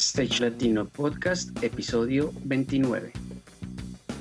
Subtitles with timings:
[0.00, 3.12] Stage Latino Podcast, episodio 29.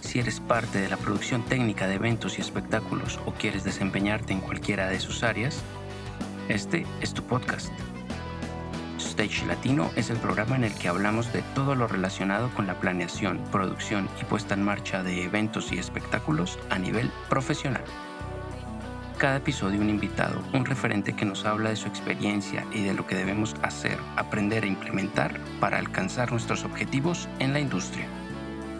[0.02, 4.42] Si eres parte de la producción técnica de eventos y espectáculos o quieres desempeñarte en
[4.42, 5.62] cualquiera de sus áreas,
[6.50, 7.72] este es tu podcast.
[8.98, 12.80] Stage Latino es el programa en el que hablamos de todo lo relacionado con la
[12.80, 17.84] planeación, producción y puesta en marcha de eventos y espectáculos a nivel profesional.
[19.18, 23.08] Cada episodio un invitado, un referente que nos habla de su experiencia y de lo
[23.08, 28.06] que debemos hacer, aprender e implementar para alcanzar nuestros objetivos en la industria.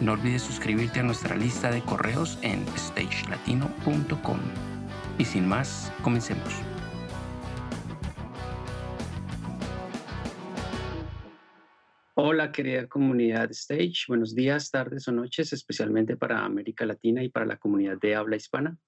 [0.00, 4.38] No olvides suscribirte a nuestra lista de correos en stagelatino.com.
[5.18, 6.54] Y sin más, comencemos.
[12.14, 17.44] Hola querida comunidad Stage, buenos días, tardes o noches, especialmente para América Latina y para
[17.44, 18.78] la comunidad de habla hispana.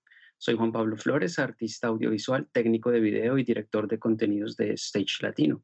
[0.43, 5.19] Soy Juan Pablo Flores, artista audiovisual, técnico de video y director de contenidos de Stage
[5.21, 5.63] Latino.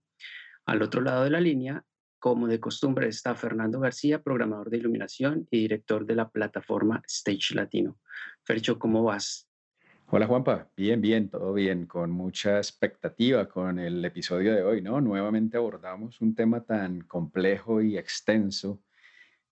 [0.66, 1.82] Al otro lado de la línea,
[2.18, 7.54] como de costumbre, está Fernando García, programador de iluminación y director de la plataforma Stage
[7.54, 7.98] Latino.
[8.44, 9.48] Fercho, ¿cómo vas?
[10.08, 15.00] Hola Juanpa, bien, bien, todo bien, con mucha expectativa con el episodio de hoy, ¿no?
[15.00, 18.82] Nuevamente abordamos un tema tan complejo y extenso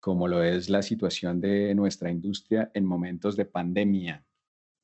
[0.00, 4.22] como lo es la situación de nuestra industria en momentos de pandemia.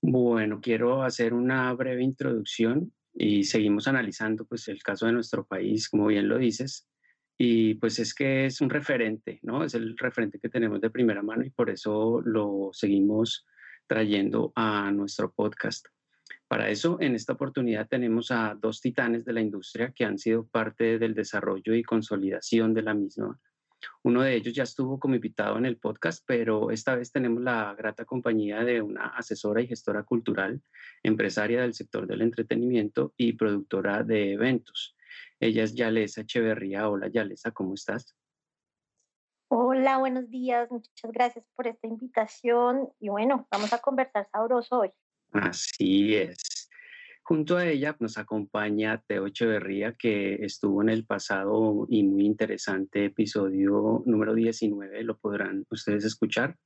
[0.03, 5.91] Bueno, quiero hacer una breve introducción y seguimos analizando pues el caso de nuestro país,
[5.91, 6.89] como bien lo dices,
[7.37, 9.63] y pues es que es un referente, ¿no?
[9.63, 13.47] Es el referente que tenemos de primera mano y por eso lo seguimos
[13.87, 15.87] trayendo a nuestro podcast.
[16.49, 20.47] Para eso, en esta oportunidad tenemos a dos titanes de la industria que han sido
[20.47, 23.39] parte del desarrollo y consolidación de la misma
[24.03, 27.75] uno de ellos ya estuvo como invitado en el podcast, pero esta vez tenemos la
[27.75, 30.63] grata compañía de una asesora y gestora cultural,
[31.03, 34.97] empresaria del sector del entretenimiento y productora de eventos.
[35.39, 36.89] Ella es Yalesa Echeverría.
[36.89, 38.17] Hola Yalesa, ¿cómo estás?
[39.49, 40.71] Hola, buenos días.
[40.71, 42.89] Muchas gracias por esta invitación.
[43.01, 44.91] Y bueno, vamos a conversar sabroso hoy.
[45.33, 46.60] Así es.
[47.31, 53.05] Junto a ella nos acompaña Teo Echeverría, que estuvo en el pasado y muy interesante
[53.05, 56.57] episodio número 19, lo podrán ustedes escuchar.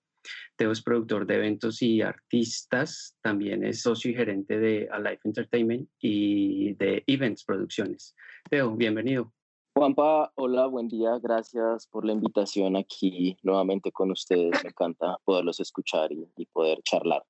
[0.57, 5.87] Teo es productor de eventos y artistas, también es socio y gerente de Alive Entertainment
[6.01, 8.17] y de Events Producciones.
[8.49, 9.35] Teo, bienvenido.
[9.75, 14.65] Juanpa, hola, buen día, gracias por la invitación aquí nuevamente con ustedes.
[14.65, 17.23] Me encanta poderlos escuchar y poder charlar.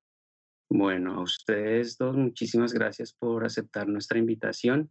[0.69, 4.89] Bueno, a ustedes dos, muchísimas gracias por aceptar nuestra invitación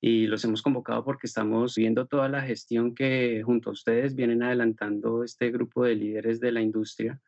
[0.00, 4.42] y los hemos convocado porque estamos viendo toda la gestión que junto a ustedes vienen
[4.42, 7.20] adelantando este grupo de líderes de la industria.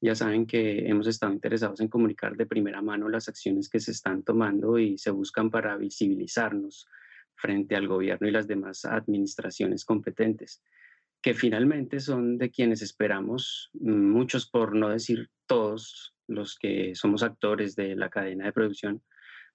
[0.00, 3.90] Ya saben que hemos estado interesados en comunicar de primera mano las acciones que se
[3.90, 6.86] están tomando y se buscan para visibilizarnos
[7.34, 10.62] frente al gobierno y las demás administraciones competentes,
[11.20, 17.76] que finalmente son de quienes esperamos, muchos por no decir todos, los que somos actores
[17.76, 19.02] de la cadena de producción,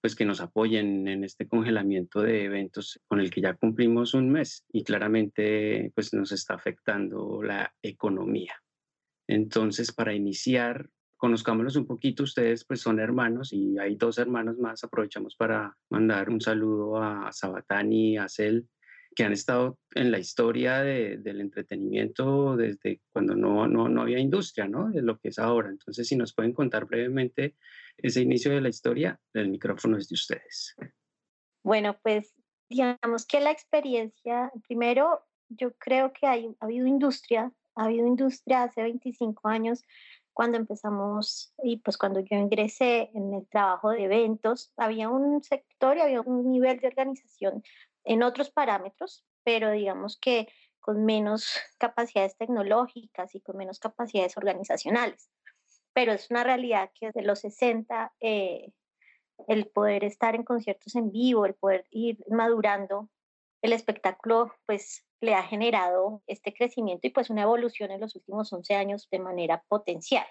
[0.01, 4.29] pues que nos apoyen en este congelamiento de eventos con el que ya cumplimos un
[4.29, 8.53] mes y claramente pues nos está afectando la economía.
[9.27, 14.83] Entonces, para iniciar, conozcámoslos un poquito, ustedes pues son hermanos y hay dos hermanos más,
[14.83, 18.67] aprovechamos para mandar un saludo a Sabatani a Cel,
[19.17, 24.67] que han estado en la historia del entretenimiento desde cuando no, no, no, había industria,
[24.67, 24.91] ¿no?
[24.91, 25.69] De lo que es ahora.
[25.69, 27.55] Entonces, si nos pueden contar brevemente
[27.97, 30.75] ese inicio de la historia, el micrófono es de ustedes.
[31.63, 32.35] Bueno, pues
[32.69, 38.65] digamos que la experiencia, primero, yo creo que hay, ha habido industria, ha habido industria
[38.65, 39.81] hace 25 años
[40.31, 45.97] cuando empezamos y pues cuando yo ingresé en el trabajo de eventos, había un sector
[45.97, 47.63] y había un nivel de organización
[48.07, 50.47] en otros parámetros, pero digamos que
[50.79, 55.29] con menos capacidades tecnológicas y con menos capacidades organizacionales.
[55.93, 58.71] Pero es una realidad que desde los 60 eh,
[59.47, 63.09] el poder estar en conciertos en vivo, el poder ir madurando
[63.61, 68.51] el espectáculo, pues le ha generado este crecimiento y pues una evolución en los últimos
[68.53, 70.25] 11 años de manera potencial.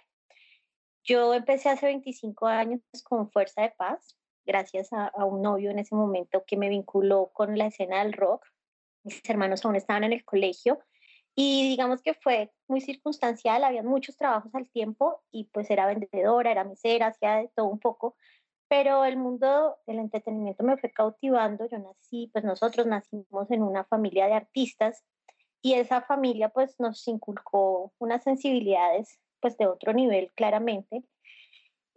[1.04, 4.15] Yo empecé hace 25 años con Fuerza de Paz,
[4.46, 8.46] gracias a, un novio en ese momento que me vinculó con la escena del rock.
[9.04, 10.78] Mis hermanos aún estaban en el colegio
[11.34, 16.50] y digamos que fue muy circunstancial, había muchos trabajos al tiempo y pues era vendedora,
[16.50, 18.16] era mesera, hacía de todo un poco,
[18.68, 21.66] pero el mundo del entretenimiento me fue cautivando.
[21.68, 25.04] Yo nací, pues nosotros nacimos en una familia de artistas
[25.60, 31.04] y esa familia pues nos inculcó unas sensibilidades pues de otro nivel claramente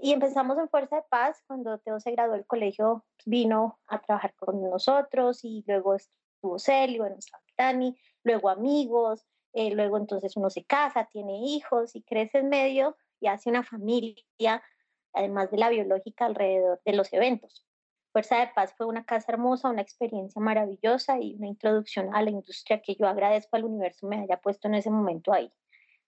[0.02, 4.34] y empezamos en Fuerza de Paz, cuando Teo se graduó del colegio, vino a trabajar
[4.36, 7.18] con nosotros y luego estuvo Celio, bueno,
[7.58, 12.96] Dani, luego amigos, eh, luego entonces uno se casa, tiene hijos y crece en medio
[13.20, 14.64] y hace una familia,
[15.12, 17.66] además de la biológica, alrededor de los eventos.
[18.14, 22.30] Fuerza de Paz fue una casa hermosa, una experiencia maravillosa y una introducción a la
[22.30, 25.52] industria que yo agradezco al universo me haya puesto en ese momento ahí.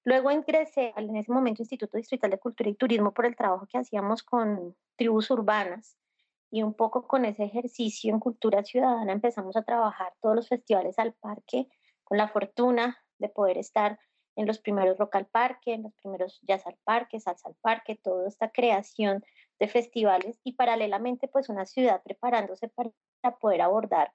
[0.04, 3.78] Luego ingresé en ese momento Instituto Distrital de Cultura y Turismo por el trabajo que
[3.78, 5.98] hacíamos con tribus urbanas
[6.50, 10.98] y un poco con ese ejercicio en cultura ciudadana empezamos a trabajar todos los festivales
[10.98, 11.68] al parque
[12.04, 14.00] con la fortuna de poder estar
[14.36, 18.00] en los primeros rock al parque, en los primeros jazz al parque, salsa al parque,
[18.02, 19.24] toda esta creación
[19.60, 22.92] de festivales y paralelamente pues una ciudad preparándose para
[23.40, 24.14] poder abordar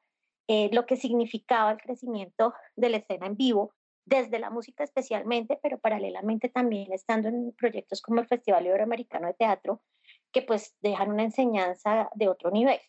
[0.49, 3.75] eh, lo que significaba el crecimiento de la escena en vivo,
[4.07, 9.35] desde la música especialmente, pero paralelamente también estando en proyectos como el Festival Iberoamericano de
[9.35, 9.83] Teatro,
[10.33, 12.81] que pues dejan una enseñanza de otro nivel.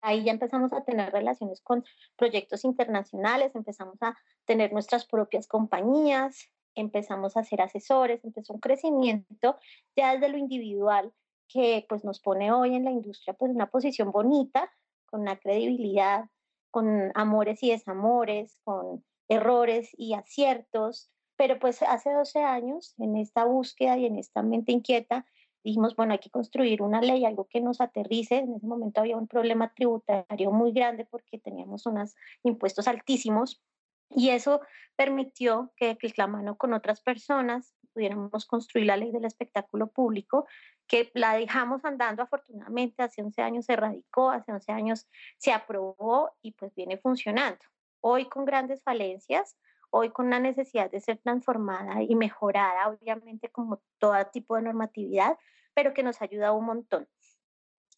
[0.00, 1.84] Ahí ya empezamos a tener relaciones con
[2.16, 9.58] proyectos internacionales, empezamos a tener nuestras propias compañías, empezamos a ser asesores, empezó un crecimiento
[9.96, 11.12] ya desde lo individual
[11.48, 14.70] que pues nos pone hoy en la industria pues una posición bonita,
[15.06, 16.26] con una credibilidad,
[16.70, 23.44] con amores y desamores, con errores y aciertos, pero pues hace 12 años en esta
[23.44, 25.26] búsqueda y en esta mente inquieta
[25.64, 28.36] dijimos, bueno, hay que construir una ley, algo que nos aterrice.
[28.36, 33.62] En ese momento había un problema tributario muy grande porque teníamos unos impuestos altísimos
[34.10, 34.60] y eso
[34.94, 40.46] permitió que, que la mano con otras personas pudiéramos construir la ley del espectáculo público,
[40.86, 46.32] que la dejamos andando afortunadamente, hace 11 años se radicó, hace 11 años se aprobó
[46.42, 47.64] y pues viene funcionando.
[48.06, 49.56] Hoy con grandes falencias,
[49.88, 55.38] hoy con la necesidad de ser transformada y mejorada, obviamente como todo tipo de normatividad,
[55.72, 57.08] pero que nos ayuda un montón.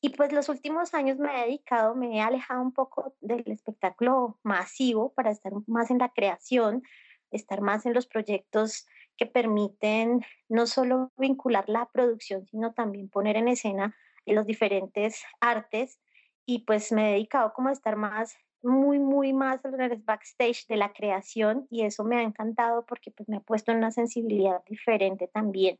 [0.00, 4.38] Y pues los últimos años me he dedicado, me he alejado un poco del espectáculo
[4.44, 6.84] masivo para estar más en la creación,
[7.32, 8.86] estar más en los proyectos
[9.16, 15.98] que permiten no solo vincular la producción, sino también poner en escena los diferentes artes.
[16.44, 20.66] Y pues me he dedicado como a estar más muy, muy más en el backstage
[20.66, 23.90] de la creación y eso me ha encantado porque pues me ha puesto en una
[23.90, 25.78] sensibilidad diferente también.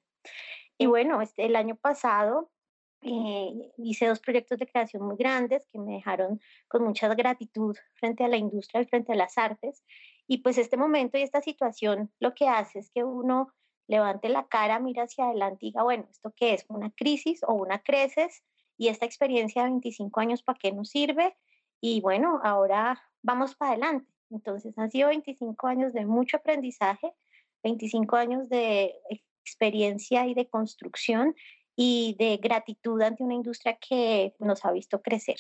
[0.79, 2.51] Y bueno, este, el año pasado
[3.03, 8.25] eh, hice dos proyectos de creación muy grandes que me dejaron con mucha gratitud frente
[8.25, 9.85] a la industria y frente a las artes.
[10.27, 13.53] Y pues este momento y esta situación lo que hace es que uno
[13.87, 16.65] levante la cara, mira hacia adelante y diga, bueno, ¿esto qué es?
[16.69, 18.43] ¿Una crisis o una creces?
[18.77, 21.37] Y esta experiencia de 25 años, ¿para qué nos sirve?
[21.81, 24.11] Y bueno, ahora vamos para adelante.
[24.31, 27.13] Entonces han sido 25 años de mucho aprendizaje,
[27.63, 28.95] 25 años de
[29.45, 31.35] experiencia y de construcción
[31.77, 35.37] y de gratitud ante una industria que nos ha visto crecer.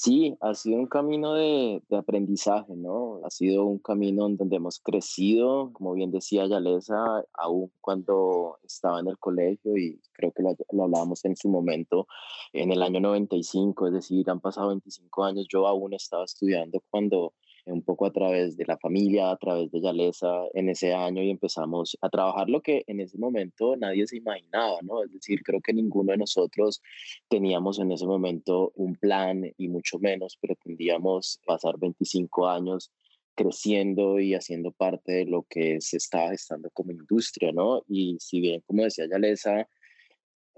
[0.00, 3.20] Sí, ha sido un camino de, aprendizaje, ¿no?
[3.24, 9.08] Ha sido un camino donde hemos crecido, como bien decía Yalesa, aún cuando estaba en
[9.08, 12.06] el colegio y creo que lo, lo hablábamos en su momento,
[12.52, 17.34] en el año 95, es decir, han pasado 25 años, yo aún estaba estudiando cuando
[17.70, 21.30] un poco a través de la familia, a través de Yalesa en ese año y
[21.30, 25.02] empezamos a trabajar lo que en ese momento nadie se imaginaba, ¿no?
[25.04, 26.82] Es decir, creo que ninguno de nosotros
[27.28, 32.90] teníamos en ese momento un plan y mucho menos pretendíamos pasar 25 años
[33.34, 37.82] creciendo y haciendo parte de lo que se está gestando como industria, ¿no?
[37.88, 39.68] Y si bien, como decía Yalesa,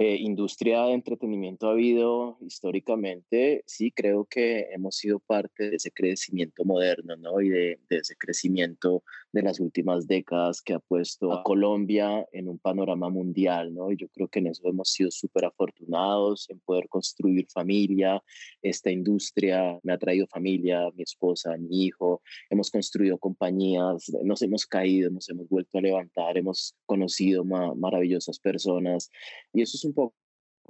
[0.03, 5.91] eh, industria de entretenimiento ha habido históricamente, sí creo que hemos sido parte de ese
[5.91, 7.43] crecimiento moderno, ¿no?
[7.43, 9.03] Y de, de, ese crecimiento
[9.33, 13.93] de las últimas décadas que ha puesto a Colombia en un panorama mundial, ¿no?
[13.93, 18.23] Y yo creo que en eso hemos sido súper afortunados en poder construir familia.
[18.63, 22.23] Esta industria me ha traído familia, mi esposa, mi hijo.
[22.49, 29.11] Hemos construido compañías, nos hemos caído, nos hemos vuelto a levantar, hemos conocido maravillosas personas.
[29.53, 30.13] Y eso es un un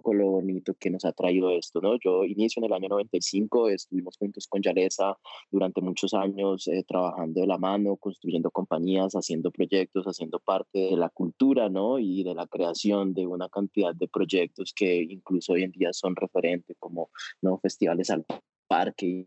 [0.01, 1.99] poco lo bonito que nos ha traído esto, ¿no?
[2.03, 5.17] Yo inicio en el año 95, estuvimos juntos con Yaresa
[5.51, 10.97] durante muchos años eh, trabajando de la mano, construyendo compañías, haciendo proyectos, haciendo parte de
[10.97, 11.99] la cultura, ¿no?
[11.99, 16.17] Y de la creación de una cantidad de proyectos que incluso hoy en día son
[16.17, 17.11] referentes como,
[17.43, 17.59] ¿no?
[17.59, 18.25] Festivales al
[18.67, 19.27] parque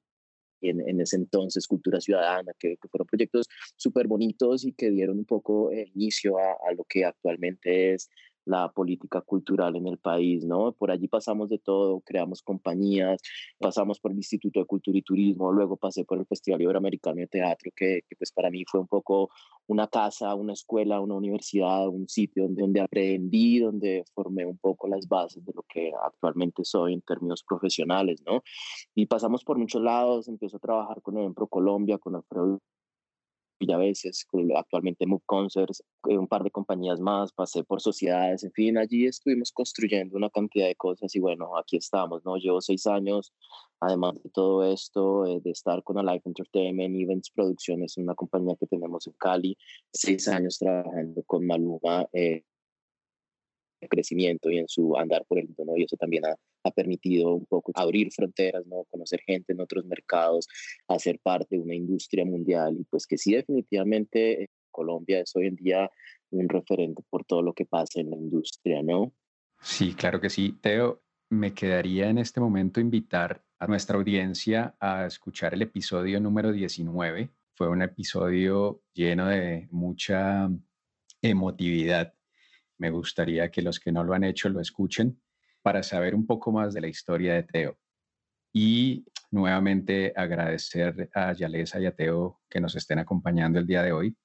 [0.61, 5.25] en, en, ese entonces Cultura Ciudadana, que, fueron proyectos súper bonitos y que dieron un
[5.25, 8.09] poco el inicio a, a, lo que actualmente es
[8.45, 10.73] la política cultural en el país, ¿no?
[10.73, 13.21] Por allí pasamos de todo, creamos compañías,
[13.59, 17.27] pasamos por el Instituto de Cultura y Turismo, luego pasé por el Festival Iberoamericano de
[17.27, 19.29] Teatro, que, pues para mí fue un poco
[19.67, 25.07] una casa, una escuela, una universidad, un sitio donde, aprendí, donde formé un poco las
[25.07, 28.43] bases de lo que actualmente soy en términos profesionales, ¿no?
[28.93, 32.59] Y pasamos por muchos lados, empiezo a trabajar con Pro Colombia, con Alfredo
[33.71, 38.51] a veces, actualmente Move Concerts, eh, un par de compañías más, pasé por sociedades, en
[38.51, 42.37] fin, allí estuvimos construyendo una cantidad de cosas y bueno, aquí estamos, ¿no?
[42.37, 43.33] Llevo seis años,
[43.79, 48.67] además de todo esto, eh, de estar con Alive Entertainment, Events Producciones, una compañía que
[48.67, 49.57] tenemos en Cali,
[49.91, 52.07] seis años trabajando con Maluma.
[52.13, 52.43] Eh,
[53.87, 55.77] crecimiento y en su andar por el mundo, ¿no?
[55.77, 58.83] Y eso también ha, ha, permitido un poco abrir fronteras, ¿no?
[58.89, 60.47] Conocer gente en otros mercados,
[60.87, 65.55] hacer parte de una industria mundial y pues que sí definitivamente Colombia es hoy en
[65.55, 65.89] día
[66.31, 69.13] un referente por todo lo que pasa en la industria, ¿no?
[69.61, 70.57] Sí, claro que sí.
[70.59, 76.51] Teo, me quedaría en este momento invitar a nuestra audiencia a escuchar el episodio número
[76.51, 77.29] 19.
[77.55, 80.49] Fue un episodio lleno de mucha
[81.21, 82.13] emotividad
[82.77, 85.21] me gustaría que los que no lo han hecho lo escuchen
[85.61, 87.79] para saber un poco más de la historia de Teo.
[88.53, 93.91] Y nuevamente agradecer a Yalesa y a Teo que nos estén acompañando el día de
[93.91, 94.15] hoy.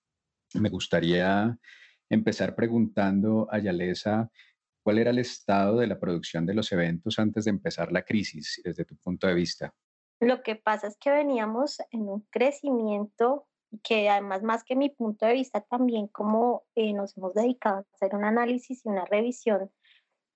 [0.54, 1.58] Me gustaría
[2.10, 4.30] empezar preguntando a Yalesa
[4.82, 8.60] cuál era el estado de la producción de los eventos antes de empezar la crisis,
[8.64, 9.74] desde tu punto de vista.
[10.20, 13.47] Lo que pasa es que veníamos en un crecimiento
[13.82, 17.86] que además más que mi punto de vista también como eh, nos hemos dedicado a
[17.94, 19.70] hacer un análisis y una revisión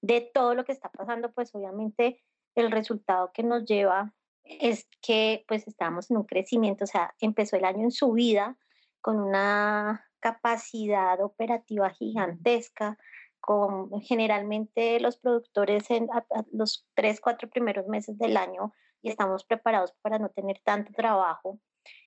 [0.02, 2.22] de todo lo que está pasando, pues obviamente
[2.54, 4.12] el resultado que nos lleva
[4.44, 8.58] es que pues estamos en un crecimiento, o sea, empezó el año en su vida
[9.00, 12.98] con una capacidad operativa gigantesca,
[13.40, 16.08] con generalmente los productores en
[16.52, 18.72] los tres, cuatro primeros meses del año
[19.02, 21.58] y estamos preparados para no tener tanto trabajo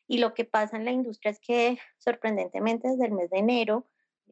[0.08, 3.88] y lo que pasa en la industria es que sorprendentemente desde el mes de enero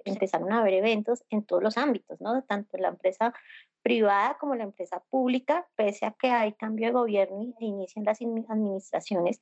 [0.05, 2.43] empezaron a haber eventos en todos los ámbitos, ¿no?
[2.43, 3.33] Tanto la empresa
[3.81, 8.19] privada como la empresa pública, pese a que hay cambio de gobierno e inician las
[8.21, 9.41] administraciones,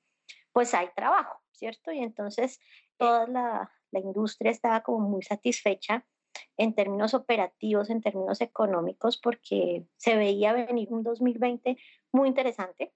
[0.51, 1.91] pues hay trabajo, ¿cierto?
[1.91, 2.59] Y entonces
[2.97, 6.05] toda la, la industria estaba como muy satisfecha
[6.57, 11.77] en términos operativos, en términos económicos, porque se veía venir un 2020
[12.11, 12.93] muy interesante.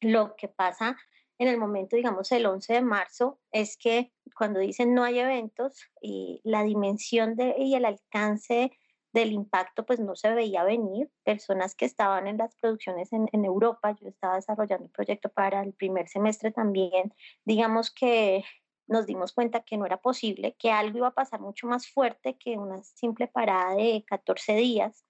[0.00, 0.96] Lo que pasa
[1.38, 5.84] en el momento, digamos, el 11 de marzo, es que cuando dicen no hay eventos,
[6.00, 8.72] y la dimensión de, y el alcance
[9.12, 11.10] del impacto pues no se veía venir.
[11.24, 15.62] Personas que estaban en las producciones en, en, Europa, yo estaba desarrollando un proyecto para
[15.62, 17.14] el primer semestre también,
[17.44, 18.44] digamos que
[18.88, 22.36] nos dimos cuenta que no era posible, que algo iba a pasar mucho más fuerte
[22.38, 25.04] que una simple parada de 14 días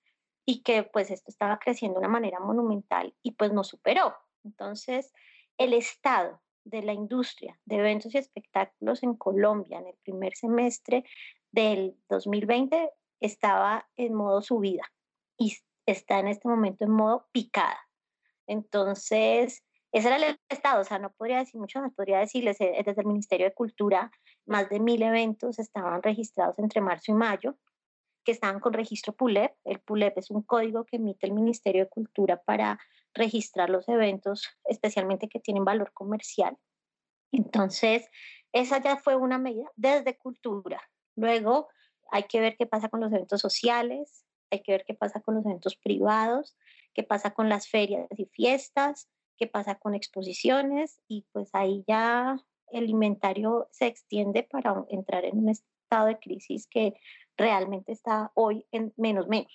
[0.46, 4.14] y que pues esto estaba creciendo de una manera monumental y pues nos superó.
[4.44, 5.12] Entonces,
[5.58, 11.04] el estado de la industria de eventos y espectáculos en Colombia en el primer semestre
[11.52, 14.84] del 2020 estaba en modo subida
[15.38, 17.78] y está en este momento en modo picada.
[18.46, 22.82] Entonces, ese era el estado, o sea, no podría decir mucho más, podría decirles eh,
[22.84, 24.10] desde el Ministerio de Cultura,
[24.44, 27.56] más de mil eventos estaban registrados entre marzo y mayo,
[28.24, 29.52] que estaban con registro PULEP.
[29.64, 32.78] El PULEP es un código que emite el Ministerio de Cultura para
[33.16, 36.56] registrar los eventos, especialmente que tienen valor comercial.
[37.32, 38.08] Entonces,
[38.52, 40.80] esa ya fue una medida desde cultura.
[41.16, 41.68] Luego
[42.10, 45.34] hay que ver qué pasa con los eventos sociales, hay que ver qué pasa con
[45.34, 46.56] los eventos privados,
[46.94, 52.36] qué pasa con las ferias y fiestas, qué pasa con exposiciones y pues ahí ya
[52.70, 56.94] el inventario se extiende para entrar en un estado de crisis que
[57.36, 59.52] realmente está hoy en menos menos.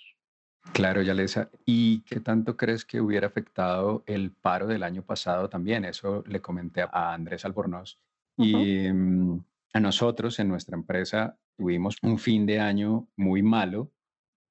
[0.72, 1.50] Claro, Yalesa.
[1.66, 5.84] ¿Y qué tanto crees que hubiera afectado el paro del año pasado también?
[5.84, 7.98] Eso le comenté a Andrés Albornoz.
[8.38, 13.90] Y mm, a nosotros en nuestra empresa tuvimos un fin de año muy malo,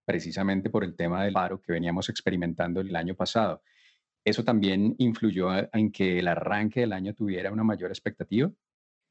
[0.06, 3.64] precisamente por el tema del paro que veníamos experimentando el año pasado.
[4.24, 8.52] ¿Eso también influyó en que el arranque del año tuviera una mayor expectativa?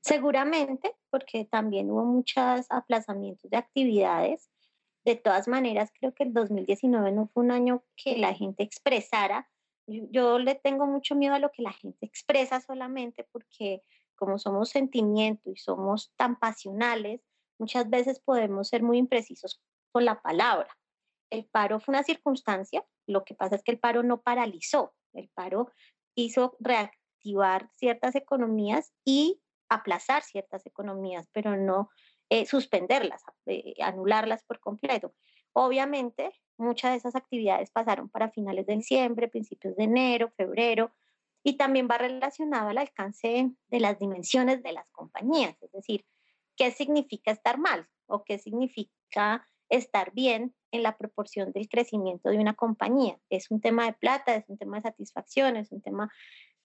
[0.03, 4.49] Seguramente, porque también hubo muchos aplazamientos de actividades
[5.05, 9.49] de todas maneras, creo que el 2019 no fue un año que la gente expresara.
[9.87, 13.83] Yo, le tengo mucho miedo a lo que la gente expresa solamente porque
[14.15, 17.23] como somos sentimiento y somos tan pasionales,
[17.59, 20.77] muchas veces podemos ser muy imprecisos con la palabra.
[21.31, 25.31] El paro fue una circunstancia, lo que pasa es que el paro no paralizó, el
[25.31, 25.73] paro
[26.15, 29.41] hizo reactivar ciertas economías y
[29.71, 31.89] aplazar ciertas economías, pero no
[32.31, 35.13] eh, suspenderlas, eh, anularlas por completo.
[35.53, 40.93] Obviamente, muchas de esas actividades pasaron para finales de diciembre, principios de enero, febrero,
[41.43, 46.05] y también va relacionado al alcance de las dimensiones de las compañías, es decir,
[46.57, 52.39] qué significa estar mal o qué significa estar bien en la proporción del crecimiento de
[52.39, 53.19] una compañía.
[53.31, 56.13] Es un tema de plata, es un tema de satisfacción, es un tema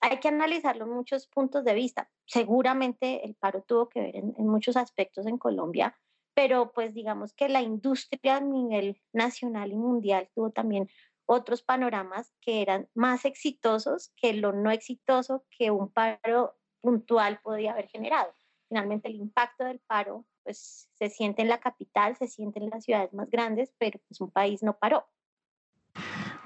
[0.06, 2.10] hay que analizarlo en muchos puntos de vista.
[2.26, 5.98] Seguramente el paro tuvo que ver en, muchos aspectos en Colombia,
[6.36, 10.90] pero pues digamos que la industria a nivel nacional y mundial tuvo también
[11.26, 17.72] otros panoramas que eran más exitosos que lo no exitoso que un paro puntual podía
[17.72, 18.32] haber generado.
[18.70, 22.84] Finalmente el impacto del paro pues se siente en la capital, se siente en las
[22.84, 25.08] ciudades más grandes, pero pues un país no paró.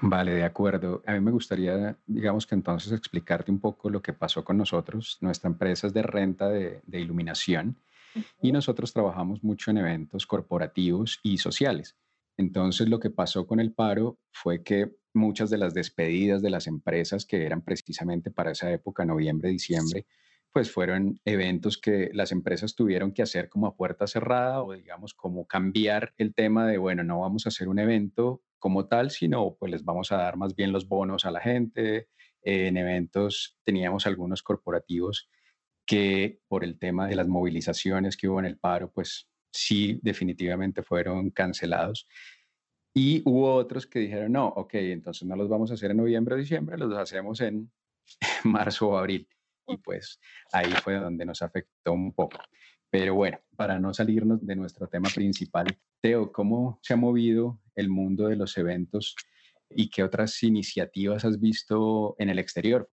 [0.02, 1.02] Vale, de acuerdo.
[1.06, 5.18] A mí me gustaría, digamos que entonces explicarte un poco lo que pasó con nosotros.
[5.20, 7.76] Nuestra empresa es de renta de, de iluminación
[8.40, 11.96] y nosotros trabajamos mucho en eventos corporativos y sociales.
[12.38, 16.66] Entonces lo que pasó con el paro fue que muchas de las despedidas de las
[16.66, 20.06] empresas que eran precisamente para esa época, noviembre, diciembre,
[20.52, 25.14] pues fueron eventos que las empresas tuvieron que hacer como a puerta cerrada o digamos
[25.14, 29.56] como cambiar el tema de, bueno, no vamos a hacer un evento como tal, sino
[29.58, 32.08] pues les vamos a dar más bien los bonos a la gente.
[32.42, 35.28] en eventos teníamos algunos corporativos
[35.84, 40.82] que por el tema de las movilizaciones que hubo en el paro, pues sí, definitivamente
[40.82, 42.06] fueron cancelados.
[42.94, 46.34] Y hubo otros que dijeron, no, ok, entonces no los vamos a hacer en noviembre
[46.34, 47.70] o diciembre, los hacemos en
[48.44, 49.28] marzo o abril.
[49.66, 50.20] Y pues
[50.52, 52.38] ahí fue donde nos afectó un poco.
[52.90, 55.66] Pero bueno, para no salirnos de nuestro tema principal,
[56.00, 59.14] Teo, ¿cómo se ha movido el mundo de los eventos
[59.70, 62.88] y qué otras iniciativas has visto en el exterior?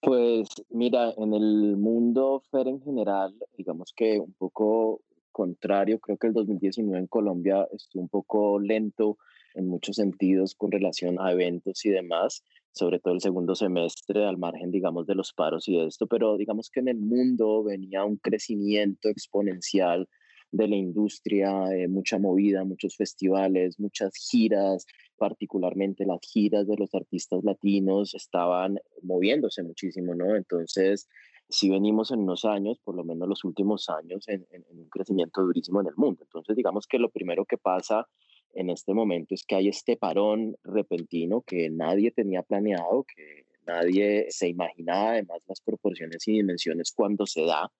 [0.00, 5.00] Pues mira, en el mundo FER en general, digamos que un poco
[5.32, 9.18] contrario, creo que el 2019 en Colombia estuvo un poco lento
[9.54, 12.42] en muchos sentidos con relación a eventos y demás,
[12.72, 16.36] sobre todo el segundo semestre, al margen, digamos, de los paros y de esto, pero
[16.36, 20.08] digamos que en el mundo venía un crecimiento exponencial
[20.56, 24.86] de la industria, eh, mucha movida, muchos festivales, muchas giras,
[25.16, 30.36] particularmente las giras de los artistas latinos estaban moviéndose muchísimo, ¿no?
[30.36, 31.08] Entonces,
[31.48, 35.80] si venimos en unos años, por lo menos los últimos años, en, un crecimiento durísimo
[35.80, 36.22] en el mundo.
[36.22, 38.08] Entonces, digamos que lo primero que pasa
[38.54, 44.26] en este momento es que hay este parón repentino que nadie tenía planeado, que nadie
[44.30, 47.70] se imaginaba, además las proporciones y dimensiones cuando se da.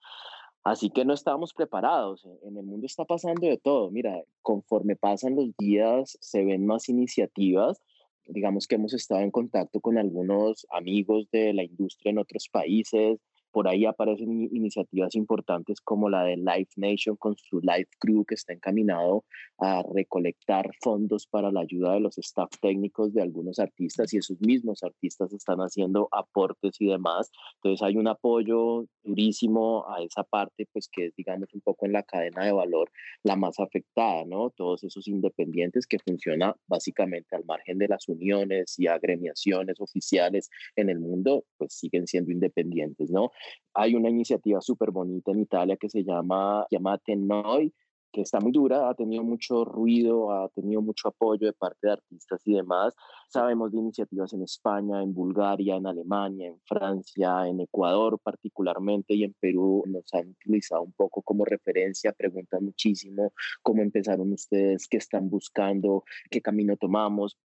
[0.67, 2.27] Así que no estábamos preparados.
[2.43, 3.91] En el mundo está pasando de todo.
[3.91, 7.81] Mira, conforme pasan los días, se ven más iniciativas
[8.29, 13.21] digamos que hemos estado en contacto con algunos amigos de la industria en otros países,
[13.57, 18.35] por ahí aparecen iniciativas importantes como la de Life Nation con su Life Crew que
[18.35, 19.25] está encaminado
[19.57, 24.39] a recolectar fondos para la ayuda de los staff técnicos de algunos artistas y esos
[24.43, 27.31] mismos artistas están haciendo aportes y demás.
[27.55, 31.95] Entonces hay un apoyo durísimo a esa parte, pues que es, digamos, un poco en
[31.95, 32.91] la cadena de valor
[33.23, 34.51] la más afectada, ¿no?
[34.51, 40.91] Todos esos independientes que funcionan básicamente al margen de las uniones y agremiaciones oficiales en
[40.91, 43.31] el mundo, pues siguen siendo independientes, ¿no?
[43.75, 47.73] Hay una iniciativa súper bonita en Italia que se llama, llama Tenoi,
[48.17, 51.93] que está muy dura, ha tenido mucho ruido, ha tenido mucho apoyo de parte de
[51.93, 52.95] artistas y demás.
[53.29, 59.25] Sabemos de iniciativas en España, en Bulgaria, en Alemania, en Francia, en Ecuador particularmente y
[59.25, 64.97] en Perú nos han utilizado un poco como referencia, preguntan muchísimo cómo empezaron ustedes, qué
[64.97, 67.37] están buscando, qué camino tomamos.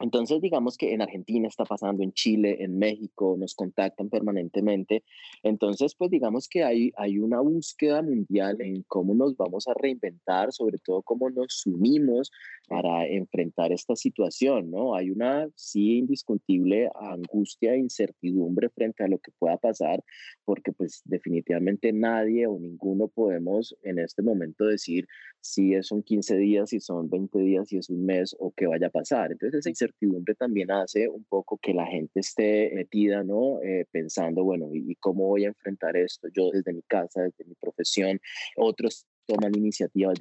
[0.00, 5.04] Entonces, digamos que en Argentina está pasando, en Chile, en México, nos contactan permanentemente.
[5.42, 10.52] Entonces, pues digamos que hay, hay una búsqueda mundial en cómo nos vamos a reinventar,
[10.52, 12.32] sobre todo cómo nos unimos
[12.68, 14.96] para enfrentar esta situación, ¿no?
[14.96, 20.02] Hay una, sí, indiscutible angustia e incertidumbre frente a lo que pueda pasar,
[20.44, 25.06] porque pues definitivamente nadie o ninguno podemos en este momento decir
[25.40, 28.88] si son 15 días, si son 20 días, si es un mes o qué vaya
[28.88, 29.32] a pasar.
[29.32, 33.60] Entonces, esa incertidumbre también hace un poco que la gente esté metida, ¿no?
[33.62, 36.28] Eh, pensando, bueno, ¿y, cómo voy a enfrentar esto?
[36.32, 38.20] Yo desde mi casa, desde mi profesión,
[38.56, 40.18] otros toman iniciativas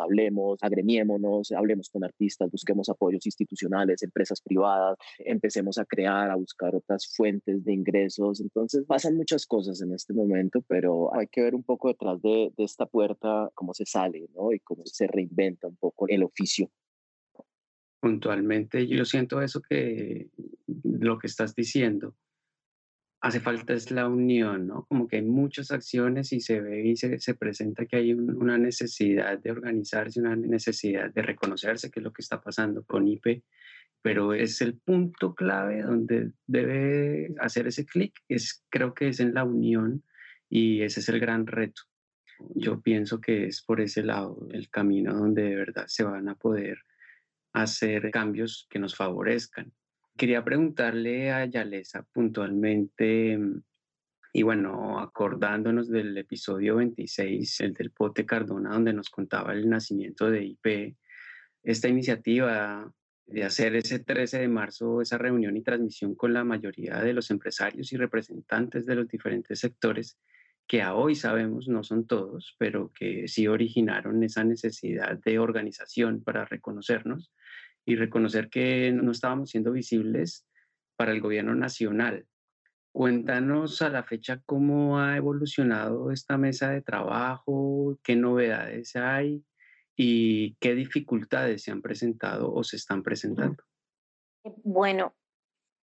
[0.00, 6.74] hablemos, agremiémonos, hablemos con artistas, busquemos apoyos institucionales, empresas privadas, empecemos a crear, a buscar
[6.74, 8.40] otras fuentes de ingresos.
[8.40, 12.52] Entonces pasan muchas cosas en este momento, pero hay que ver un poco detrás de,
[12.56, 14.52] de esta puerta cómo se sale, ¿no?
[14.52, 16.68] Y cómo se reinventa un poco el oficio
[18.06, 20.28] puntualmente yo siento eso que
[20.84, 22.14] lo que estás diciendo.
[23.20, 24.84] Hace falta es la unión, ¿no?
[24.84, 28.58] Como que hay muchas acciones y se ve y se, se presenta que hay una
[28.58, 33.42] necesidad de organizarse, una necesidad de reconocerse, que es lo que está pasando con IPE,
[34.02, 39.34] pero es el punto clave donde debe hacer ese clic, es, creo que es en
[39.34, 40.04] la unión
[40.48, 41.82] y ese es el gran reto.
[42.54, 46.36] Yo pienso que es por ese lado el camino donde de verdad se van a
[46.36, 46.85] poder
[47.56, 49.72] hacer cambios que nos favorezcan.
[50.14, 53.38] Quería preguntarle a Yalesa puntualmente,
[54.32, 60.30] y bueno, acordándonos del episodio 26, el del Pote Cardona, donde nos contaba el nacimiento
[60.30, 60.96] de IP,
[61.62, 62.92] esta iniciativa
[63.26, 67.30] de hacer ese 13 de marzo esa reunión y transmisión con la mayoría de los
[67.30, 70.18] empresarios y representantes de los diferentes sectores,
[70.66, 76.22] que a hoy sabemos no son todos, pero que sí originaron esa necesidad de organización
[76.22, 77.32] para reconocernos
[77.86, 80.46] y reconocer que no estábamos siendo visibles
[80.96, 82.26] para el gobierno nacional.
[82.92, 89.44] Cuéntanos a la fecha cómo ha evolucionado esta mesa de trabajo, qué novedades hay
[89.94, 93.62] y qué dificultades se han presentado o se están presentando.
[94.44, 95.14] Eh, bueno,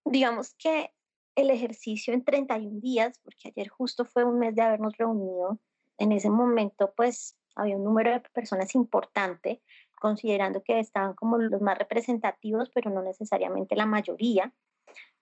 [0.05, 0.91] digamos que
[1.37, 5.61] el ejercicio en 31 días, porque ayer justo fue un mes de habernos reunido,
[5.99, 9.63] en ese momento pues había un número de personas importante,
[10.03, 14.53] considerando que estaban como los más representativos, pero no necesariamente la mayoría,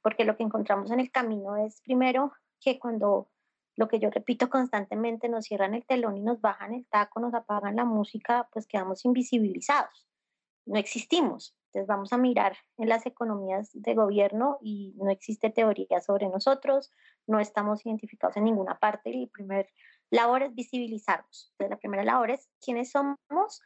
[0.01, 3.29] porque lo que encontramos en el camino es primero que cuando
[3.77, 7.35] lo que yo repito constantemente, nos cierran el telón y nos bajan el taco, nos
[7.35, 10.09] apagan la música, pues quedamos invisibilizados,
[10.65, 11.55] no existimos.
[11.67, 16.91] Entonces vamos a mirar en las economías de gobierno y no existe teoría sobre nosotros,
[17.27, 19.69] no estamos identificados en ninguna parte y la primera
[20.09, 21.51] labor es visibilizarnos.
[21.53, 23.61] Entonces la primera labor es quiénes somos,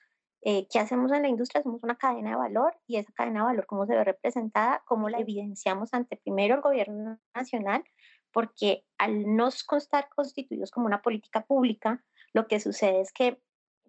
[0.47, 3.47] eh, qué hacemos en la industria, somos una cadena de valor y esa cadena de
[3.47, 7.83] valor, cómo se ve representada, cómo la evidenciamos ante primero el gobierno nacional,
[8.31, 12.05] porque al no constar constituidos como una política pública,
[12.35, 13.41] lo que sucede es que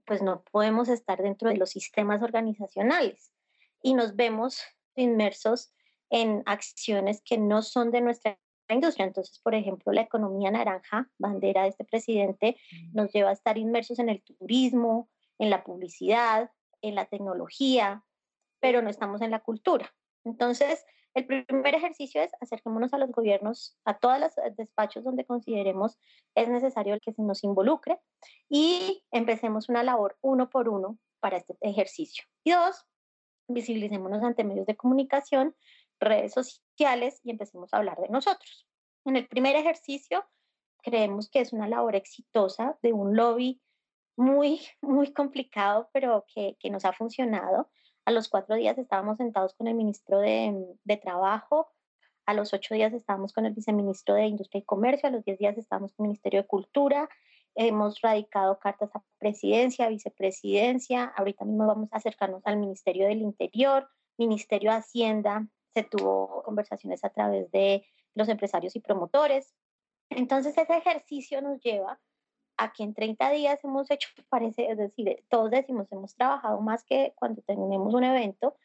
[0.05, 3.33] pues no podemos estar dentro de los sistemas organizacionales
[3.81, 4.63] y nos vemos
[4.95, 5.73] inmersos
[6.09, 8.39] en acciones que no son de nuestra
[8.69, 9.07] industria.
[9.07, 12.55] Entonces, por ejemplo, la economía naranja, bandera de este presidente,
[12.93, 15.09] nos lleva a estar inmersos en el turismo,
[15.39, 18.04] en la publicidad, en la tecnología,
[18.60, 19.93] pero no estamos en la cultura.
[20.24, 25.26] Entonces, el primer ejercicio es acerquémonos a los gobiernos, a todos los eh, despachos donde
[25.26, 25.98] consideremos
[26.36, 28.00] es necesario que se nos involucre
[28.50, 32.26] y empecemos una labor uno por uno para este ejercicio.
[32.43, 32.86] Y dos,
[33.48, 35.56] visibilicémonos ante medios de comunicación,
[36.02, 38.67] redes sociales y empecemos a hablar de nosotros.
[39.06, 40.26] En el primer ejercicio,
[40.84, 43.62] creemos que es una labor exitosa de un lobby
[44.15, 47.69] muy, muy complicado, pero que, que nos ha funcionado.
[48.06, 51.71] A los cuatro días estábamos sentados con el ministro de, Trabajo,
[52.25, 55.39] a los ocho días estábamos con el viceministro de Industria y Comercio, a los diez
[55.39, 57.10] días estábamos con el Ministerio de Cultura,
[57.56, 63.89] hemos radicado cartas a presidencia, vicepresidencia, ahorita mismo vamos a acercarnos al Ministerio del Interior,
[64.17, 69.54] Ministerio de Hacienda, se tuvo conversaciones a través de los empresarios y promotores.
[70.10, 71.99] Entonces ese ejercicio nos lleva
[72.57, 77.13] aquí en 30 días hemos hecho, parece, es decir, todos decimos, hemos trabajado más que
[77.15, 78.55] cuando tenemos un evento.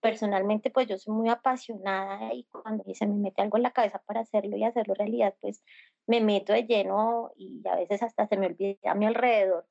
[0.00, 4.00] Personalmente, pues yo soy muy apasionada y cuando se me mete algo en la cabeza
[4.06, 5.64] para hacerlo y hacerlo realidad, pues
[6.06, 9.66] me meto de lleno y a veces hasta se me olvida a mi alrededor.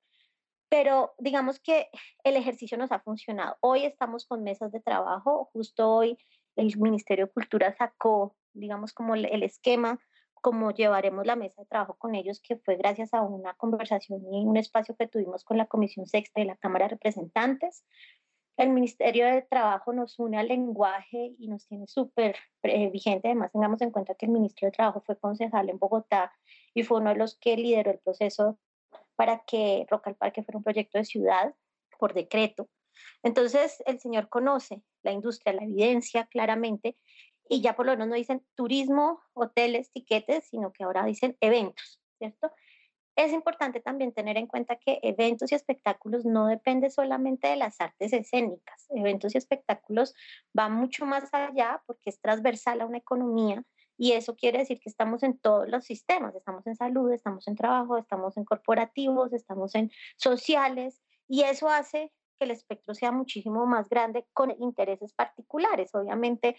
[0.70, 1.88] Pero digamos que
[2.26, 3.56] el ejercicio nos ha funcionado.
[3.62, 6.18] Hoy estamos con mesas de trabajo, justo hoy
[6.58, 9.98] el Ministerio de Cultura sacó, digamos, como el esquema
[10.42, 14.46] cómo llevaremos la mesa de trabajo con ellos, que fue gracias a una conversación y
[14.46, 17.84] un espacio que tuvimos con la Comisión Sexta de la Cámara de Representantes.
[18.58, 23.28] El Ministerio de Trabajo nos une al lenguaje y nos tiene súper eh, vigente.
[23.28, 26.34] Además, tengamos en cuenta que el Ministerio de Trabajo fue concejal en Bogotá
[26.74, 28.58] y fue uno de los que lideró el proceso
[29.16, 31.54] para que Roca al Parque fuera un proyecto de ciudad
[32.00, 32.68] por decreto.
[33.24, 36.98] Entonces, el señor conoce la industria, la evidencia claramente
[37.50, 42.02] y ya por lo menos no dicen turismo, hoteles, tiquetes, sino que ahora dicen eventos,
[42.18, 42.52] ¿cierto?
[43.16, 47.82] Es importante también tener en cuenta que eventos y espectáculos no depende solamente de las
[47.82, 48.86] artes escénicas.
[48.92, 50.14] Eventos y espectáculos
[50.54, 53.64] van mucho más allá porque es transversal a una economía
[53.98, 56.36] y eso quiere decir que estamos en todos los sistemas.
[56.36, 62.14] Estamos en salud, estamos en trabajo, estamos en corporativos, estamos en sociales y eso hace
[62.38, 65.90] que el espectro sea muchísimo más grande con intereses particulares.
[65.96, 66.56] Obviamente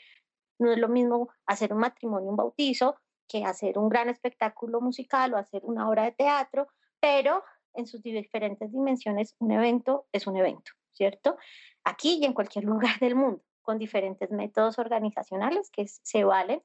[0.59, 2.97] no es lo mismo hacer un matrimonio, un bautizo,
[3.29, 6.69] que hacer un gran espectáculo musical o hacer una obra de teatro,
[7.01, 7.45] pero
[7.75, 11.37] en sus diferentes dimensiones un evento es un evento, ¿cierto?
[11.85, 16.63] Aquí y en cualquier lugar del mundo, con diferentes métodos organizacionales que se valen.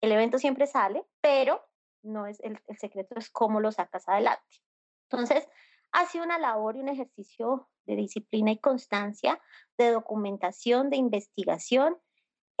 [0.00, 1.62] El evento siempre sale, pero
[2.02, 4.62] no es el, el secreto es cómo lo sacas adelante.
[5.10, 5.48] Entonces,
[5.92, 9.40] ha sido una labor y un ejercicio de disciplina y constancia,
[9.76, 11.96] de documentación, de investigación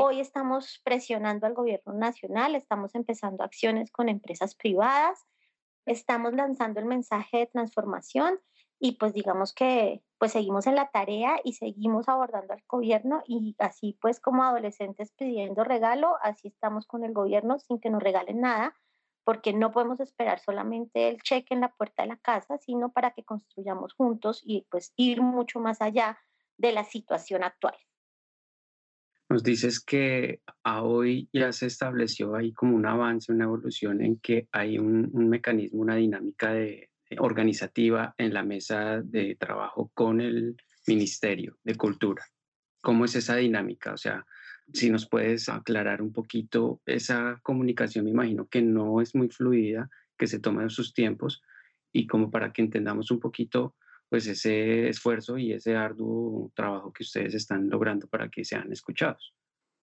[0.02, 5.26] Hoy estamos presionando al gobierno nacional, estamos empezando acciones con empresas privadas,
[5.84, 8.40] estamos lanzando el mensaje de transformación
[8.78, 13.54] y pues digamos que pues seguimos en la tarea y seguimos abordando al gobierno y
[13.58, 18.40] así pues como adolescentes pidiendo regalo, así estamos con el gobierno sin que nos regalen
[18.40, 18.74] nada,
[19.22, 23.10] porque no podemos esperar solamente el cheque en la puerta de la casa, sino para
[23.10, 26.18] que construyamos juntos y pues ir mucho más allá
[26.56, 27.76] de la situación actual.
[29.30, 34.48] Nos dices que hoy ya se estableció ahí como un avance, una evolución en que
[34.50, 40.56] hay un, un mecanismo, una dinámica de, organizativa en la mesa de trabajo con el
[40.84, 42.24] Ministerio de Cultura.
[42.80, 43.92] ¿Cómo es esa dinámica?
[43.92, 44.26] O sea,
[44.72, 49.88] si nos puedes aclarar un poquito esa comunicación, me imagino que no es muy fluida,
[50.18, 51.40] que se toma en sus tiempos
[51.92, 53.76] y como para que entendamos un poquito
[54.10, 59.34] pues ese esfuerzo y ese arduo trabajo que ustedes están logrando para que sean escuchados.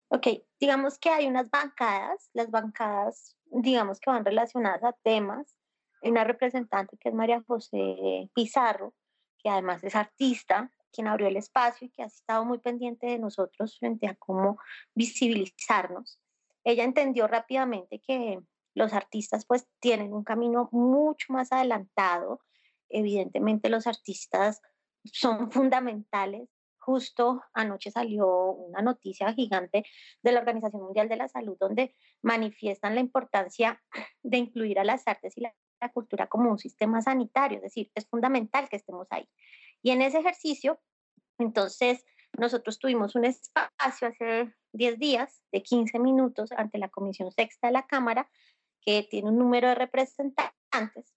[0.10, 0.28] Ok,
[0.60, 5.56] digamos que hay unas bancadas, las bancadas digamos que van relacionadas a temas.
[6.02, 8.94] Hay una representante que es María José Pizarro,
[9.40, 13.20] que además es artista, quien abrió el espacio y que ha estado muy pendiente de
[13.20, 14.60] nosotros frente a cómo
[14.96, 16.20] visibilizarnos.
[16.64, 18.40] Ella entendió rápidamente que
[18.74, 22.42] los artistas pues tienen un camino mucho más adelantado
[22.90, 24.62] evidentemente los artistas
[25.14, 26.50] son fundamentales.
[26.80, 29.84] Justo anoche salió una noticia gigante
[30.24, 33.84] de la Organización Mundial de la Salud donde manifiestan la importancia
[34.24, 35.54] de incluir a las artes y la,
[35.94, 39.30] cultura como un sistema sanitario, es decir, es fundamental que estemos ahí.
[39.84, 40.82] Y en ese ejercicio,
[41.38, 42.04] entonces,
[42.36, 47.74] nosotros tuvimos un espacio hace 10 días de 15 minutos ante la Comisión Sexta de
[47.74, 48.28] la Cámara,
[48.82, 51.17] que tiene un número de representantes,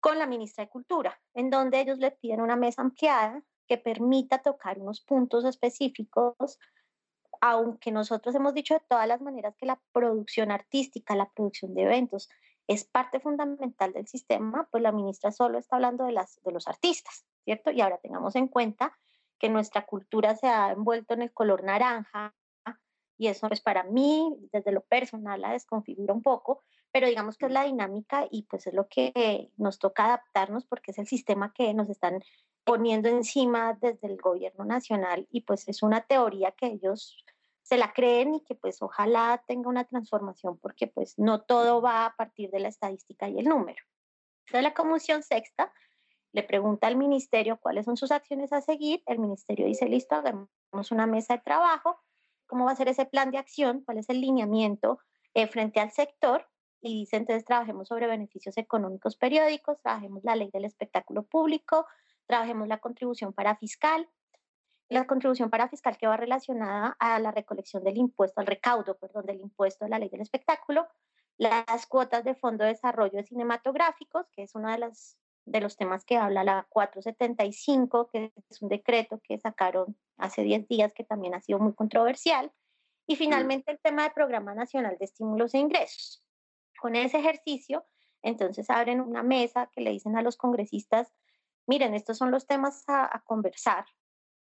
[0.00, 4.42] con la ministra de Cultura, en donde ellos le piden una mesa ampliada que permita
[4.42, 6.58] tocar unos puntos específicos,
[7.40, 11.82] aunque nosotros hemos dicho de todas las maneras que la producción artística, la producción de
[11.82, 12.28] eventos
[12.68, 16.66] es parte fundamental del sistema, pues la ministra solo está hablando de, las, de los
[16.66, 17.70] artistas, ¿cierto?
[17.70, 18.96] Y ahora tengamos en cuenta
[19.38, 22.34] que nuestra cultura se ha envuelto en el color naranja
[23.18, 26.62] y eso es pues, para mí, desde lo personal, la desconfigura un poco,
[26.96, 30.92] pero digamos que es la dinámica y pues es lo que nos toca adaptarnos porque
[30.92, 32.24] es el sistema que nos están
[32.64, 37.22] poniendo encima desde el gobierno nacional y pues es una teoría que ellos
[37.60, 42.06] se la creen y que pues ojalá tenga una transformación porque pues no todo va
[42.06, 43.84] a partir de la estadística y el número.
[44.46, 45.74] Entonces la Comisión Sexta
[46.32, 50.48] le pregunta al ministerio cuáles son sus acciones a seguir, el ministerio dice, listo, hagamos
[50.90, 52.00] una mesa de trabajo,
[52.46, 54.98] cómo va a ser ese plan de acción, cuál es el lineamiento
[55.34, 56.46] eh, frente al sector
[56.80, 61.86] y dice entonces trabajemos sobre beneficios económicos periódicos, trabajemos la ley del espectáculo público,
[62.26, 64.08] trabajemos la contribución para fiscal,
[64.88, 69.26] la contribución para fiscal que va relacionada a la recolección del impuesto, al recaudo, perdón,
[69.26, 70.86] del impuesto de la ley del espectáculo,
[71.38, 75.76] las cuotas de fondo de desarrollo de cinematográficos, que es uno de los, de los
[75.76, 81.04] temas que habla la 475, que es un decreto que sacaron hace 10 días que
[81.04, 82.52] también ha sido muy controversial,
[83.08, 86.25] y finalmente el tema del Programa Nacional de Estímulos e Ingresos.
[86.80, 87.86] Con ese ejercicio,
[88.22, 91.12] entonces abren una mesa que le dicen a los congresistas,
[91.66, 93.86] miren, estos son los temas a, conversar,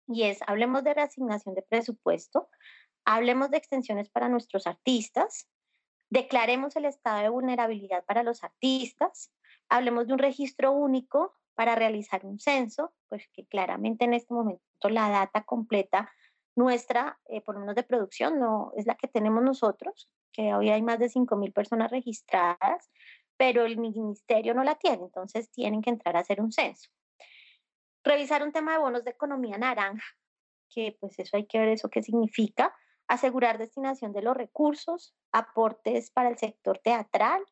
[0.07, 2.49] y es, hablemos de reasignación de presupuesto,
[3.05, 5.49] hablemos de extensiones para nuestros artistas,
[6.11, 9.33] declaremos el estado de vulnerabilidad para los artistas,
[9.69, 14.89] hablemos de un registro único para realizar un censo, pues que claramente en este momento
[14.89, 16.11] la data completa
[16.57, 20.71] nuestra, eh, por lo menos de producción, no es la que tenemos nosotros, que hoy
[20.71, 22.91] hay más de 5.000 personas registradas,
[23.37, 26.91] pero el ministerio no la tiene, entonces tienen que entrar a hacer un censo.
[28.05, 30.05] Revisar un tema de bonos de economía naranja,
[30.71, 32.75] que pues eso hay que ver eso qué significa,
[33.09, 37.43] asegurar destinación de los recursos, aportes para el sector teatral,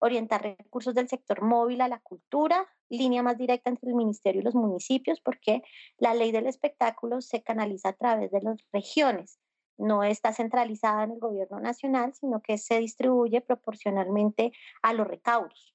[0.00, 4.44] orientar recursos del sector móvil a la cultura, línea más directa entre el ministerio y
[4.44, 5.62] los municipios, porque
[5.98, 9.38] la ley del espectáculo se canaliza a través de las regiones
[9.78, 15.74] no está centralizada en el gobierno nacional, sino que se distribuye proporcionalmente a los recaudos.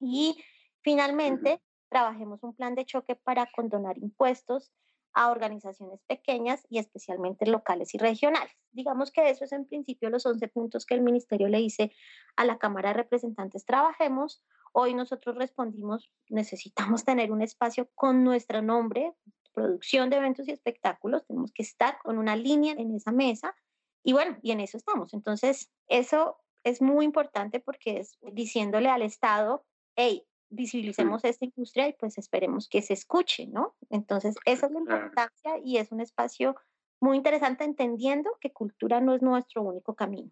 [0.00, 0.36] Y
[0.82, 4.70] finalmente, trabajemos un plan de choque para condonar impuestos
[5.14, 8.52] a organizaciones pequeñas y especialmente locales y regionales.
[8.70, 11.92] Digamos que eso es en principio los 11 puntos que el ministerio le dice
[12.36, 14.42] a la Cámara de Representantes, trabajemos.
[14.72, 19.12] Hoy nosotros respondimos, necesitamos tener un espacio con nuestro nombre,
[19.52, 23.54] producción de eventos y espectáculos, tenemos que estar con una línea en esa mesa
[24.02, 25.14] y bueno, y en eso estamos.
[25.14, 29.64] Entonces, eso es muy importante porque es diciéndole al Estado,
[29.96, 33.74] hey, visibilicemos esta industria y pues esperemos que se escuche, ¿no?
[33.90, 36.56] Entonces, esa es la importancia y es un espacio
[37.00, 40.30] muy interesante entendiendo que cultura no es nuestro único camino.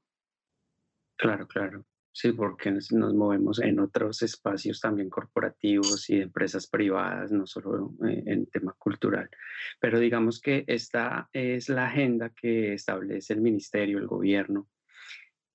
[1.16, 1.84] Claro, claro.
[2.12, 7.94] Sí, porque nos, movemos en otros espacios también corporativos y de empresas privadas, no solo
[8.06, 9.30] eh, en tema cultural.
[9.78, 14.68] Pero digamos que esta es la agenda que establece el ministerio, el gobierno,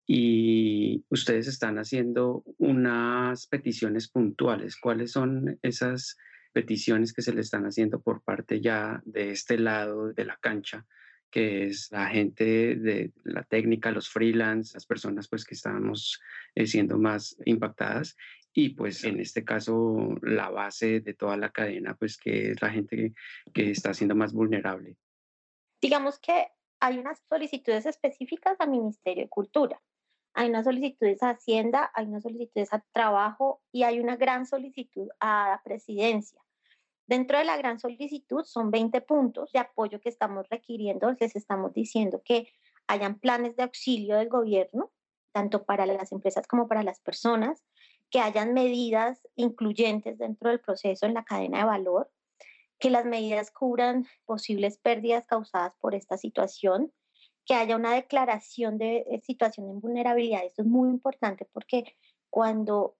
[0.07, 4.77] y ustedes están haciendo unas peticiones puntuales.
[4.79, 6.15] ¿Cuáles son esas
[6.53, 10.85] peticiones que se le están haciendo por parte ya de este lado de la cancha
[11.29, 16.21] que es la gente de la técnica, los freelance, las personas pues que estamos
[16.55, 18.15] eh, siendo más impactadas
[18.53, 22.69] y pues en este caso la base de toda la cadena pues que es la
[22.69, 23.13] gente
[23.53, 24.95] que, está siendo más vulnerable.
[25.81, 26.47] Digamos que
[26.79, 29.81] hay unas solicitudes específicas al Ministerio de Cultura,
[30.33, 35.09] hay unas solicitudes a Hacienda, hay unas solicitudes a Trabajo y hay una gran solicitud
[35.19, 36.44] a la Presidencia.
[37.07, 41.73] Dentro de la gran solicitud son 20 puntos de apoyo que estamos requiriendo, les estamos
[41.73, 42.47] diciendo que
[42.87, 44.91] hayan planes de auxilio del gobierno,
[45.31, 47.63] tanto para las empresas como para las personas,
[48.09, 52.11] que hayan medidas incluyentes dentro del proceso en la cadena de valor,
[52.79, 56.91] que las medidas cubran posibles pérdidas causadas por esta situación,
[57.45, 60.43] que haya una declaración de eh, situación de vulnerabilidad.
[60.43, 61.95] Esto es muy importante porque
[62.29, 62.97] cuando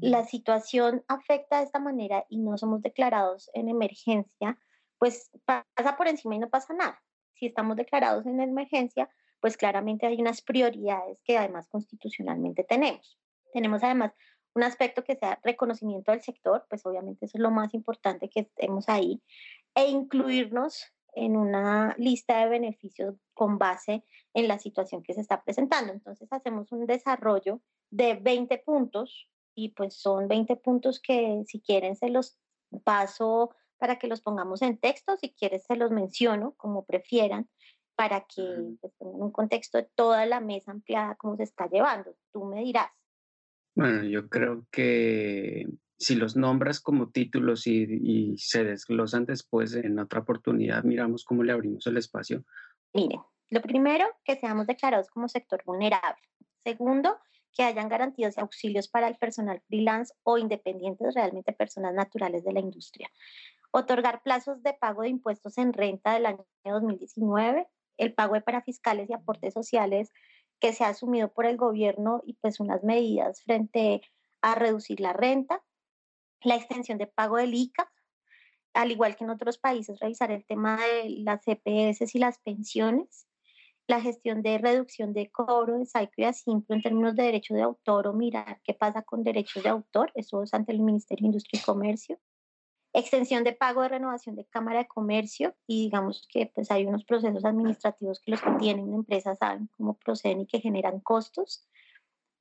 [0.00, 4.58] la situación afecta de esta manera y no somos declarados en emergencia,
[4.98, 7.02] pues pasa por encima y no pasa nada.
[7.34, 9.08] Si estamos declarados en emergencia,
[9.40, 13.18] pues claramente hay unas prioridades que además constitucionalmente tenemos.
[13.52, 14.12] Tenemos además
[14.54, 18.40] un aspecto que sea reconocimiento del sector, pues obviamente eso es lo más importante que
[18.40, 19.22] estemos ahí,
[19.74, 24.04] e incluirnos en una lista de beneficios con base
[24.34, 25.92] en la situación que se está presentando.
[25.92, 31.96] Entonces hacemos un desarrollo de 20 puntos y pues son 20 puntos que si quieren
[31.96, 32.38] se los
[32.84, 37.48] paso para que los pongamos en texto, si quieres se los menciono como prefieran,
[37.96, 38.42] para que
[38.80, 42.14] pues, tengan un contexto de toda la mesa ampliada cómo se está llevando.
[42.32, 42.90] Tú me dirás.
[43.74, 45.66] Bueno, yo creo que
[45.98, 51.42] si los nombras como títulos y, y se desglosan después en otra oportunidad, miramos cómo
[51.42, 52.44] le abrimos el espacio.
[52.92, 56.22] Miren, lo primero, que seamos declarados como sector vulnerable.
[56.64, 57.18] Segundo,
[57.56, 62.52] que hayan garantías y auxilios para el personal freelance o independientes, realmente personas naturales de
[62.52, 63.10] la industria.
[63.70, 67.66] Otorgar plazos de pago de impuestos en renta del año 2019,
[67.96, 70.12] el pago de parafiscales y aportes sociales
[70.60, 74.02] que se ha asumido por el gobierno y pues unas medidas frente
[74.42, 75.62] a reducir la renta,
[76.42, 77.90] la extensión de pago del ICA,
[78.74, 83.26] al igual que en otros países, revisar el tema de las CPS y las pensiones,
[83.86, 87.62] la gestión de reducción de cobro de SAICO y ASIMPRO en términos de derecho de
[87.62, 91.28] autor o mirar qué pasa con derechos de autor, eso es ante el Ministerio de
[91.28, 92.18] Industria y Comercio.
[92.92, 97.04] Extensión de pago de renovación de Cámara de Comercio y digamos que pues hay unos
[97.04, 101.68] procesos administrativos que los que tienen empresas saben cómo proceden y que generan costos.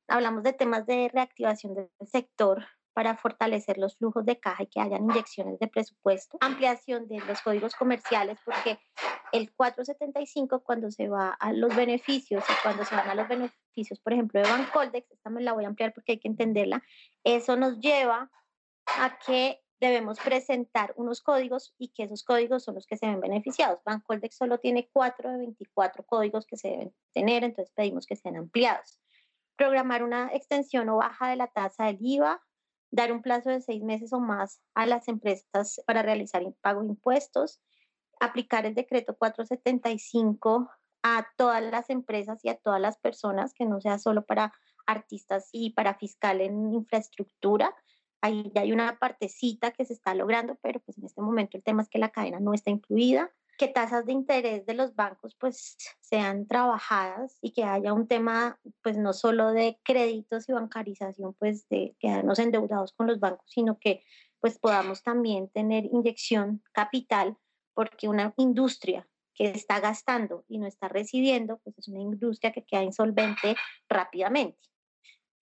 [0.07, 2.63] Hablamos de temas de reactivación del sector
[2.95, 7.41] para fortalecer los flujos de caja y que hayan inyecciones de presupuesto, ampliación de los
[7.41, 8.79] códigos comerciales, porque
[9.33, 13.99] el 475 cuando se va a los beneficios y cuando se van a los beneficios,
[13.99, 16.83] por ejemplo, de Bancoldex, esta me la voy a ampliar porque hay que entenderla,
[17.25, 18.31] eso nos lleva
[18.97, 23.19] a que debemos presentar unos códigos y que esos códigos son los que se ven
[23.19, 23.83] beneficiados.
[23.83, 28.37] Bancoldex solo tiene 4 de 24 códigos que se deben tener, entonces pedimos que sean
[28.37, 29.01] ampliados.
[29.57, 32.41] Programar una extensión o baja de la tasa del IVA,
[32.95, 36.87] dar un plazo de seis meses o más a las empresas para realizar pago de
[36.87, 37.61] impuestos,
[38.19, 40.69] aplicar el decreto 475
[41.03, 44.53] a todas las empresas y a todas las personas, que no sea solo para
[44.87, 47.75] artistas y para fiscal en infraestructura.
[48.21, 51.63] Ahí ya hay una partecita que se está logrando, pero pues en este momento el
[51.63, 55.35] tema es que la cadena no está incluida que tasas de interés de los bancos
[55.39, 61.33] pues sean trabajadas y que haya un tema pues no solo de créditos y bancarización
[61.33, 64.03] pues de quedarnos endeudados con los bancos, sino que
[64.39, 67.37] pues podamos también tener inyección capital
[67.73, 72.63] porque una industria que está gastando y no está recibiendo pues es una industria que
[72.63, 73.55] queda insolvente
[73.89, 74.59] rápidamente.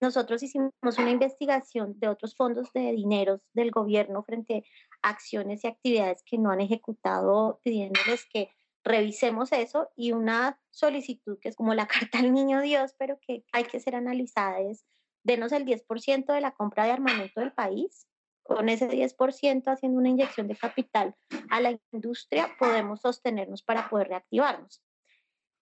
[0.01, 4.65] Nosotros hicimos una investigación de otros fondos de dineros del gobierno frente
[5.03, 8.51] acciones y actividades que no han ejecutado, pidiéndoles que
[8.85, 13.45] revisemos eso y una solicitud que es como la carta al niño Dios, pero que
[13.53, 14.85] hay que ser analizada es
[15.23, 18.07] denos el 10% de la compra de armamento del país.
[18.43, 21.15] Con ese 10% haciendo una inyección de capital
[21.51, 24.83] a la industria podemos sostenernos para poder reactivarnos.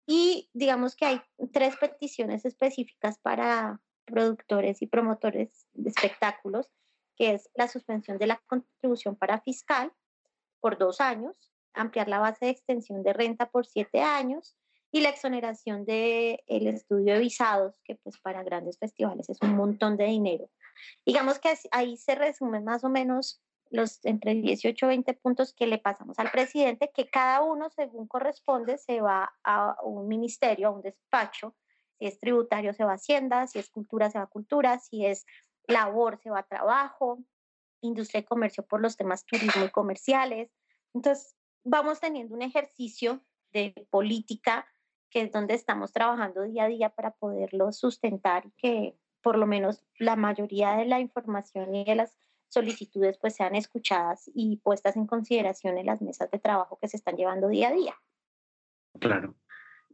[0.06, 1.22] Y digamos que hay
[1.52, 6.72] tres peticiones específicas para productores y promotores de espectáculos,
[7.18, 9.92] que es la suspensión de la contribución para fiscal
[10.60, 14.56] por dos años, ampliar la base de extensión de renta por siete años
[14.92, 19.56] y la exoneración del el estudio de visados, que pues para grandes festivales es un
[19.56, 20.50] montón de dinero.
[21.06, 25.68] Digamos que ahí se resumen más o menos los entre 18 y 20 puntos que
[25.68, 30.72] le pasamos al presidente, que cada uno, según corresponde, se va a un ministerio, a
[30.72, 31.56] un despacho.
[32.00, 35.06] Si es tributario, se va a Hacienda, si es cultura, se va a cultura, si
[35.06, 35.26] es
[35.68, 37.20] labor, se va a trabajo,
[37.82, 40.52] industria y comercio por los temas turismo y comerciales.
[40.94, 44.68] Entonces, vamos teniendo un ejercicio de política
[45.10, 49.48] que es donde estamos trabajando día a día para poderlo sustentar y que por lo
[49.48, 52.18] menos la mayoría de la información y de las
[52.50, 56.98] solicitudes pues sean escuchadas y puestas en consideración en las mesas de trabajo que se
[56.98, 57.96] están llevando día a día.
[59.00, 59.36] Claro,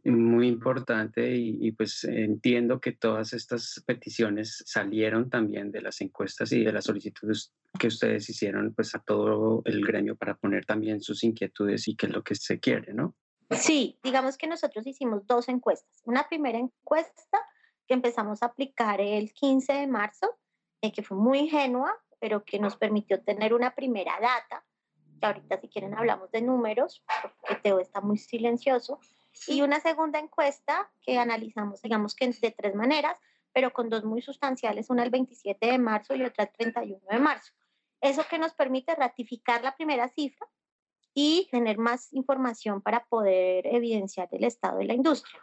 [0.04, 6.62] muy importante y, pues entiendo que todas estas peticiones salieron también de las encuestas y
[6.62, 11.24] de las solicitudes que ustedes hicieron pues a todo el gremio para poner también sus
[11.24, 13.14] inquietudes y qué es lo que se quiere, ¿no?
[13.50, 16.02] Sí, digamos que nosotros hicimos dos encuestas.
[16.04, 17.38] Una primera encuesta
[17.86, 20.38] que empezamos a aplicar el 15 de marzo,
[20.80, 24.64] eh, que fue muy ingenua, pero que nos permitió tener una primera data,
[25.20, 27.02] que ahorita si quieren hablamos de números,
[27.40, 28.98] porque Teo está muy silencioso,
[29.46, 33.16] y una segunda encuesta que analizamos, digamos que de tres maneras,
[33.52, 37.18] pero con dos muy sustanciales, una el 27 de marzo y otra el 31 de
[37.18, 37.52] marzo.
[38.00, 40.46] Eso que nos permite ratificar la primera cifra
[41.14, 45.40] y tener más información para poder evidenciar el estado de la industria.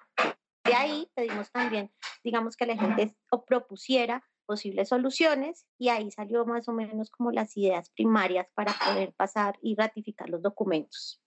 [0.63, 1.91] De ahí pedimos también,
[2.23, 3.15] digamos, que la gente
[3.47, 9.13] propusiera posibles soluciones y ahí salió más o menos como las ideas primarias para poder
[9.13, 11.23] pasar y ratificar los documentos.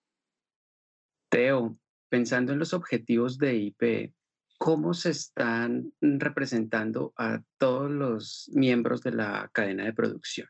[1.30, 1.76] Teo,
[2.14, 4.14] pensando en los objetivos de IP,
[4.56, 10.46] ¿cómo se están representando a todos los miembros de la cadena de producción?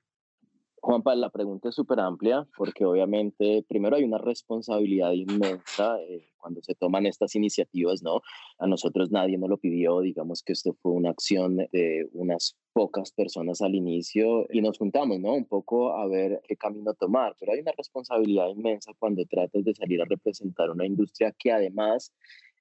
[0.85, 6.61] Juanpa, la pregunta es súper amplia porque obviamente primero hay una responsabilidad inmensa eh, cuando
[6.61, 8.21] se toman estas iniciativas, ¿no?
[8.59, 13.13] A nosotros nadie nos lo pidió, digamos que esto fue una acción de unas pocas
[13.13, 15.33] personas al inicio y nos juntamos, ¿no?
[15.33, 19.75] Un poco a ver qué camino tomar, pero hay una responsabilidad inmensa cuando tratas de
[19.75, 22.13] salir a representar una industria que además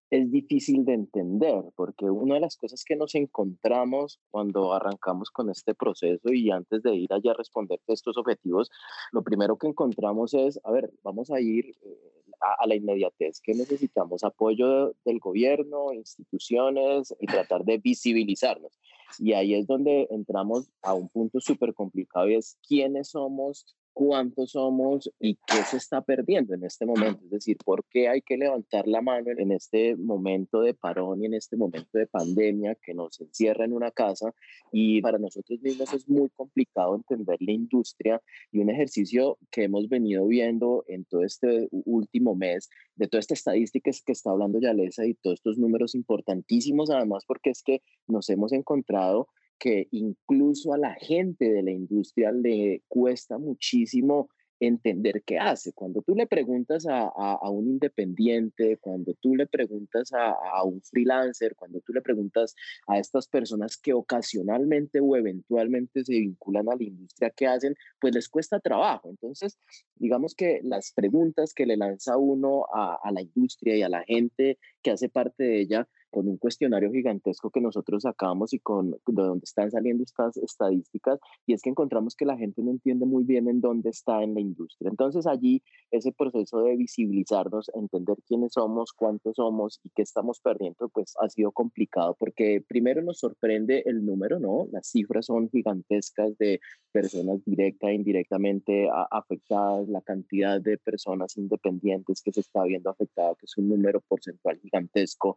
[0.10, 5.50] es difícil de entender, porque una de las cosas que nos encontramos cuando arrancamos con
[5.50, 8.70] este proceso y antes de ir allá a responder estos objetivos,
[9.12, 12.14] lo primero que encontramos es, a ver, vamos a ir eh,
[12.60, 18.78] a, la inmediatez, que necesitamos apoyo del gobierno, instituciones y tratar de visibilizarnos.
[19.20, 24.52] Y ahí es donde entramos a un punto súper complicado y es quiénes somos cuántos
[24.52, 27.24] somos y qué se está perdiendo en este momento.
[27.26, 31.28] Es decir, por qué hay que levantar la mano en este momento de parón y
[31.28, 34.34] en este momento de pandemia que nos encierra en una casa.
[34.72, 38.22] Y para nosotros mismos es muy complicado entender la industria
[38.52, 43.34] y un ejercicio que hemos venido viendo en todo este último mes, de toda esta
[43.34, 48.30] estadística que está hablando Yalesa y todos estos números importantísimos, además porque es que nos
[48.30, 49.28] hemos encontrado
[49.64, 54.28] que incluso a la gente de la industria le cuesta muchísimo
[54.60, 55.72] entender qué hace.
[55.72, 60.82] Cuando tú le preguntas a, a, un independiente, cuando tú le preguntas a, a, un
[60.82, 62.56] freelancer, cuando tú le preguntas
[62.88, 68.14] a estas personas que ocasionalmente o eventualmente se vinculan a la industria que hacen, pues
[68.14, 69.10] les cuesta trabajo.
[69.10, 69.58] Entonces,
[69.96, 74.04] digamos que las preguntas que le lanza uno a, a la industria y a la
[74.04, 78.92] gente que hace parte de ella, con un cuestionario gigantesco que nosotros sacamos y con
[78.92, 83.06] de donde están saliendo estas estadísticas, y es que encontramos que la gente no entiende
[83.06, 84.90] muy bien en dónde está en la industria.
[84.90, 90.88] Entonces allí ese proceso de visibilizarnos, entender quiénes somos, cuántos somos y qué estamos perdiendo,
[90.90, 94.68] pues ha sido complicado porque primero nos sorprende el número, ¿no?
[94.72, 96.60] Las cifras son gigantescas de
[96.92, 103.34] personas directa e indirectamente afectadas, la cantidad de personas independientes que se está viendo afectada,
[103.36, 105.36] que es un número porcentual gigantesco.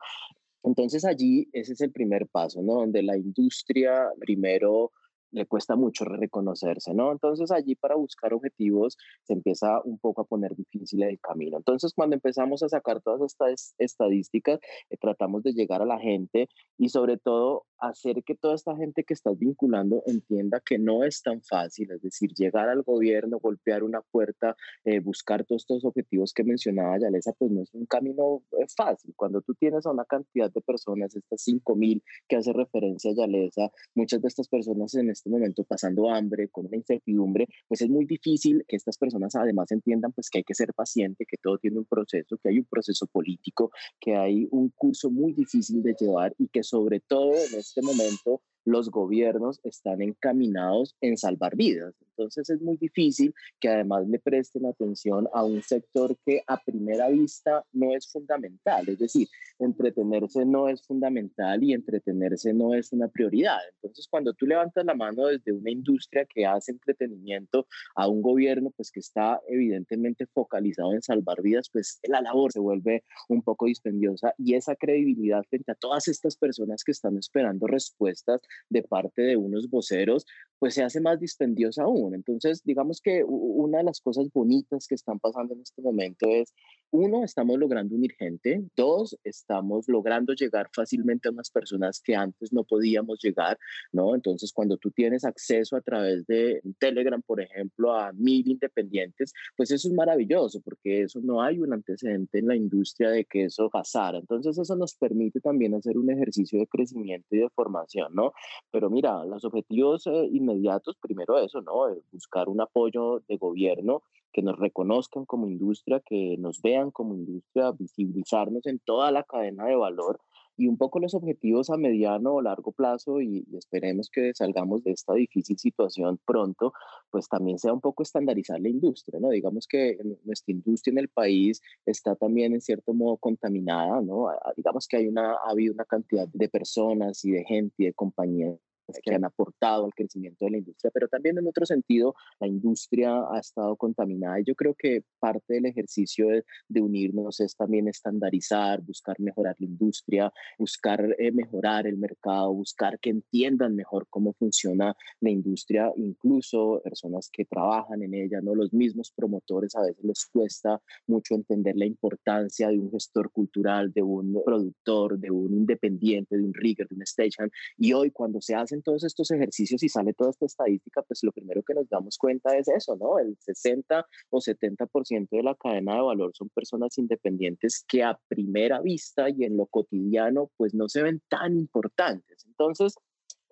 [0.67, 2.75] Entonces allí ese es el primer paso, ¿no?
[2.75, 4.91] Donde la industria primero
[5.31, 7.13] le cuesta mucho reconocerse, ¿no?
[7.13, 11.57] Entonces allí para buscar objetivos se empieza un poco a poner difícil el camino.
[11.59, 14.61] Entonces cuando empezamos a sacar todas estas estadísticas,
[14.91, 16.49] eh, tratamos de llegar a la gente
[16.79, 21.23] y sobre todo hacer que toda esta gente que estás vinculando entienda que no es
[21.23, 26.33] tan fácil, es decir, llegar al gobierno, golpear una puerta, eh, buscar todos estos objetivos
[26.33, 29.13] que mencionaba Yalesa, pues no es un camino eh, fácil.
[29.17, 33.71] Cuando tú tienes a una cantidad de personas, estas 5.000 que hace referencia a Yalesa,
[33.95, 38.05] muchas de estas personas en este momento pasando hambre, con una incertidumbre, pues es muy
[38.05, 41.79] difícil que estas personas además entiendan pues que hay que ser paciente, que todo tiene
[41.79, 46.35] un proceso, que hay un proceso político, que hay un curso muy difícil de llevar
[46.39, 51.95] y que sobre todo en este momento los gobiernos están encaminados en salvar vidas.
[52.11, 57.09] Entonces es muy difícil que además le presten atención a un sector que a primera
[57.09, 58.89] vista no es fundamental.
[58.89, 63.59] Es decir, entretenerse no es fundamental y entretenerse no es una prioridad.
[63.75, 68.71] Entonces cuando tú levantas la mano desde una industria que hace entretenimiento a un gobierno
[68.77, 73.67] pues que está evidentemente focalizado en salvar vidas, pues la labor se vuelve un poco
[73.67, 79.23] dispendiosa y esa credibilidad frente a todas estas personas que están esperando respuestas de parte
[79.23, 80.27] de unos voceros,
[80.59, 82.15] pues se hace más dispendiosa aún.
[82.15, 86.53] Entonces, digamos que una de las cosas bonitas que están pasando en este momento es,
[86.91, 92.53] uno, estamos logrando unir gente, dos, estamos logrando llegar fácilmente a unas personas que antes
[92.53, 93.59] no podíamos llegar,
[93.93, 94.15] ¿no?
[94.15, 99.71] Entonces, cuando tú tienes acceso a través de Telegram, por ejemplo, a mil independientes, pues
[99.73, 103.69] eso es maravilloso, porque eso no hay un antecedente en la industria de que eso
[103.69, 104.19] pasara.
[104.19, 108.33] Entonces, eso nos permite también hacer un ejercicio de crecimiento y de formación, ¿no?
[108.71, 111.89] Pero mira, los objetivos eh, inmediatos, primero eso, ¿no?
[111.89, 117.15] Eh, buscar un apoyo de gobierno que nos reconozcan como industria, que nos vean como
[117.15, 120.21] industria, visibilizarnos en toda la cadena de valor
[120.57, 124.93] y un poco los objetivos a mediano o largo plazo y, esperemos que salgamos de
[124.93, 126.73] esta difícil situación pronto,
[127.11, 129.31] pues también sea un poco estandarizar la industria, ¿no?
[129.31, 134.29] Digamos que nuestra industria en el país está también en cierto modo contaminada, ¿no?
[134.57, 137.93] Digamos que hay una, ha habido una cantidad de personas y de gente y de
[137.93, 138.59] compañías
[139.03, 143.23] que han aportado al crecimiento de la industria, pero también en otro sentido, la industria
[143.31, 146.45] ha estado contaminada y yo creo que parte del ejercicio de,
[146.87, 153.11] unirnos es también estandarizar, buscar mejorar la industria, buscar eh, mejorar el mercado, buscar que
[153.11, 158.55] entiendan mejor cómo funciona la industria, incluso personas que trabajan en ella, ¿no?
[158.55, 163.93] Los mismos promotores a veces les cuesta mucho entender la importancia de un gestor cultural,
[163.93, 168.41] de un productor, de un independiente, de un rigger, de un stagehand, y hoy cuando
[168.41, 171.89] se hace todos estos ejercicios y sale toda esta estadística, pues lo primero que nos
[171.89, 173.19] damos cuenta es eso, ¿no?
[173.19, 178.81] El 60 o 70% de la cadena de valor son personas independientes que a primera
[178.81, 182.45] vista y en lo cotidiano, pues no se ven tan importantes.
[182.47, 182.95] Entonces,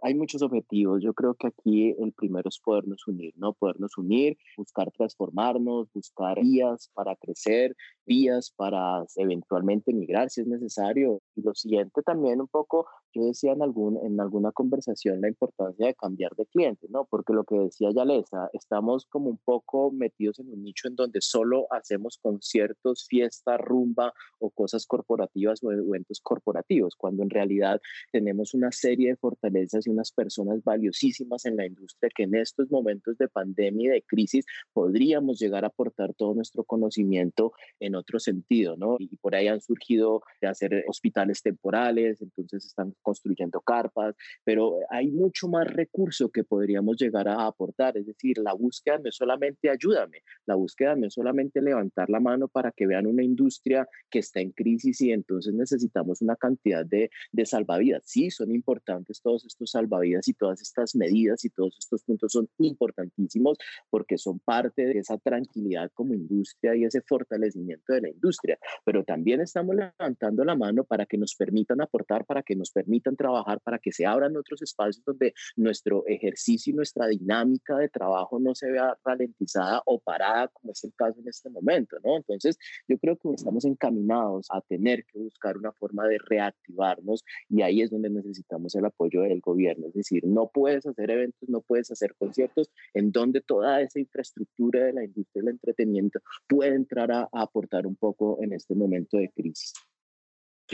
[0.05, 1.03] hay muchos objetivos.
[1.03, 3.55] Yo creo que aquí el primero es podernos unir, ¿no?
[3.55, 11.23] Podernos unir, buscar transformarnos, buscar vías para crecer, vías para eventualmente migrar si es necesario.
[11.35, 15.87] Y lo siguiente también un poco yo decía en, algún, en alguna conversación la importancia
[15.87, 17.05] de cambiar de cliente, ¿no?
[17.05, 21.21] Porque lo que decía Yalesa, estamos como un poco metidos en un nicho en donde
[21.21, 27.81] solo hacemos conciertos, fiesta, rumba o cosas corporativas o eventos corporativos, cuando en realidad
[28.13, 32.71] tenemos una serie de fortalezas y unas personas valiosísimas en la industria que en estos
[32.71, 38.19] momentos de pandemia y de crisis podríamos llegar a aportar todo nuestro conocimiento en otro
[38.19, 38.97] sentido, ¿no?
[38.99, 45.07] Y por ahí han surgido de hacer hospitales temporales, entonces están construyendo carpas, pero hay
[45.13, 47.97] mucho más recurso que podríamos llegar a aportar.
[47.97, 52.19] Es decir, la búsqueda no es solamente ayúdame, la búsqueda no es solamente levantar la
[52.19, 56.85] mano para que vean una industria que está en crisis y entonces necesitamos una cantidad
[56.85, 58.03] de, de salvavidas.
[58.07, 62.49] Sí, son importantes todos estos salvavidas y todas estas medidas y todos estos puntos son
[62.59, 63.59] importantísimos
[63.91, 69.05] porque son parte de esa tranquilidad como industria y ese fortalecimiento de la industria, pero
[69.05, 73.17] también estamos levantando la mano para que nos permitan aportar, para que nos permitan permitan
[73.17, 78.39] trabajar, para que se abran otros espacios donde nuestro ejercicio y nuestra dinámica de trabajo
[78.39, 82.17] no se vea ralentizada o parada, como es el caso en este momento, ¿no?
[82.17, 82.57] Entonces,
[82.89, 87.83] yo creo que estamos encaminados a tener que buscar una forma de reactivarnos y ahí
[87.83, 89.89] es donde necesitamos el apoyo del gobierno.
[89.89, 94.85] Es decir, no puedes hacer eventos, no puedes hacer conciertos en donde toda esa infraestructura
[94.85, 99.17] de la industria del entretenimiento puede entrar a, a aportar un poco en este momento
[99.17, 99.73] de crisis.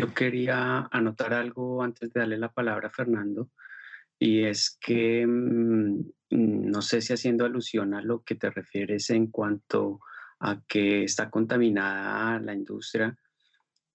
[0.00, 3.50] Yo quería anotar algo antes de darle la palabra a Fernando,
[4.18, 9.26] y es que mm, no sé si haciendo alusión a lo que te refieres en
[9.26, 10.00] cuanto
[10.38, 13.14] a que está contaminada la industria,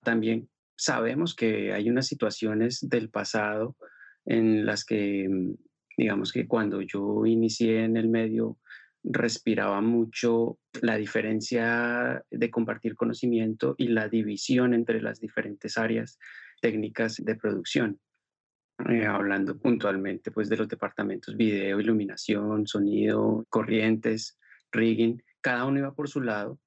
[0.04, 3.76] también sabemos que hay unas situaciones del pasado
[4.26, 5.56] en las que, mm,
[5.98, 8.60] digamos que cuando yo inicié en el medio,
[9.06, 16.18] respiraba mucho la diferencia de compartir conocimiento y la división entre las diferentes áreas
[16.62, 18.00] técnicas de producción.
[18.90, 24.38] Eh, hablando puntualmente pues de los departamentos video, iluminación, sonido, corrientes,
[24.72, 26.60] rigging, cada uno iba por su lado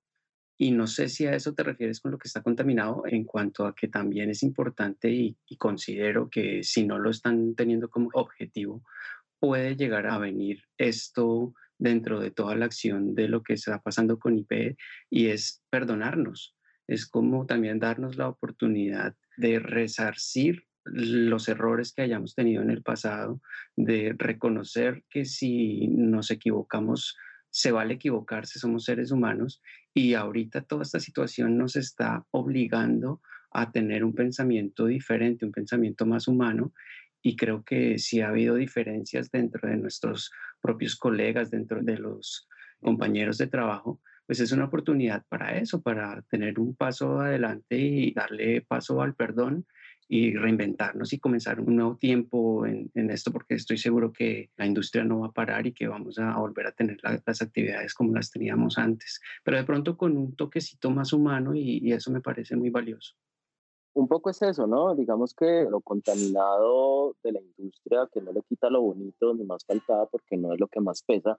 [0.56, 3.66] y no sé si a eso te refieres con lo que está contaminado en cuanto
[3.66, 8.08] a que también es importante y, y considero que si no lo están teniendo como
[8.14, 8.82] objetivo,
[9.38, 14.18] puede llegar a venir esto dentro de toda la acción de lo que está pasando
[14.18, 14.76] con IP
[15.10, 16.56] y es perdonarnos.
[16.86, 22.82] Es como también darnos la oportunidad de resarcir los errores que hayamos tenido en el
[22.82, 23.40] pasado,
[23.76, 27.16] de reconocer que si nos equivocamos,
[27.50, 29.62] se vale equivocarse, somos seres humanos
[29.94, 33.20] y ahorita toda esta situación nos está obligando
[33.50, 36.72] a tener un pensamiento diferente, un pensamiento más humano
[37.22, 42.48] y creo que si ha habido diferencias dentro de nuestros propios colegas, dentro de los
[42.80, 48.12] compañeros de trabajo, pues es una oportunidad para eso, para tener un paso adelante y
[48.12, 49.66] darle paso al perdón
[50.06, 55.04] y reinventarnos y comenzar un nuevo tiempo en, esto, porque estoy seguro que la industria
[55.04, 58.30] no va a parar y que vamos a volver a tener las actividades como las
[58.30, 62.70] teníamos antes, pero de pronto con un toquecito más humano y eso me parece muy
[62.70, 63.16] valioso
[63.98, 64.94] un poco es eso, ¿no?
[64.94, 69.64] Digamos que lo contaminado de la industria, que no le quita lo bonito ni más
[69.64, 71.36] faltaba porque no es lo que más pesa,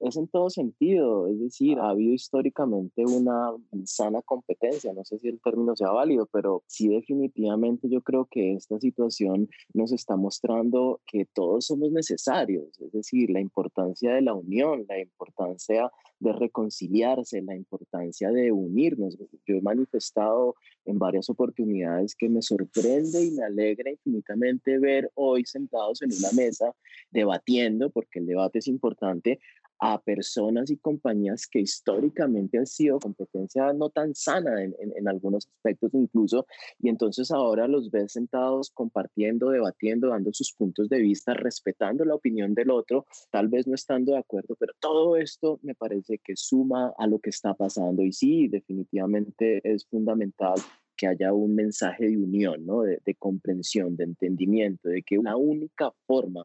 [0.00, 1.28] es en todo sentido.
[1.28, 3.52] Es decir, ha habido históricamente una
[3.84, 8.54] sana competencia, no sé si el término sea válido, pero sí definitivamente yo creo que
[8.54, 14.34] esta situación nos está mostrando que todos somos necesarios, es decir, la importancia de la
[14.34, 19.16] unión, la importancia de reconciliarse, la importancia de unirnos.
[19.46, 20.54] Yo he manifestado
[20.84, 26.32] en varias oportunidades que me sorprende y me alegra infinitamente ver hoy sentados en una
[26.32, 26.74] mesa
[27.10, 29.40] debatiendo, porque el debate es importante,
[29.80, 35.48] a personas y compañías que históricamente han sido competencia no tan sana en, en, algunos
[35.48, 36.46] aspectos incluso,
[36.78, 42.14] y entonces ahora los ves sentados compartiendo, debatiendo, dando sus puntos de vista, respetando la
[42.14, 46.36] opinión del otro, tal vez no estando de acuerdo, pero todo esto me parece que
[46.36, 50.56] suma a lo que está pasando y sí, definitivamente es fundamental
[51.00, 52.82] que haya un mensaje de unión, ¿no?
[52.82, 56.44] de, de comprensión, de entendimiento, de que la única forma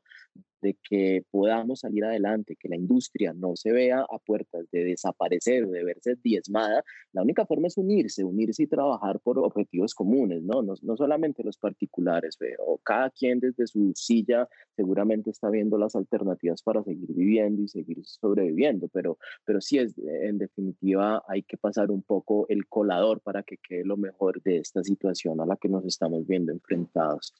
[0.66, 5.68] de que podamos salir adelante, que la industria no se vea a puertas de desaparecer
[5.68, 10.64] de verse diezmada, la única forma es unirse, unirse y trabajar por objetivos comunes, ¿no?
[10.64, 15.96] No, no solamente los particulares, o cada quien desde su silla seguramente está viendo las
[15.96, 21.58] alternativas para seguir viviendo y seguir sobreviviendo, pero, pero sí es, en definitiva, hay que
[21.58, 25.58] pasar un poco el colador para que quede lo mejor de esta situación a la
[25.58, 27.36] que nos estamos viendo enfrentados.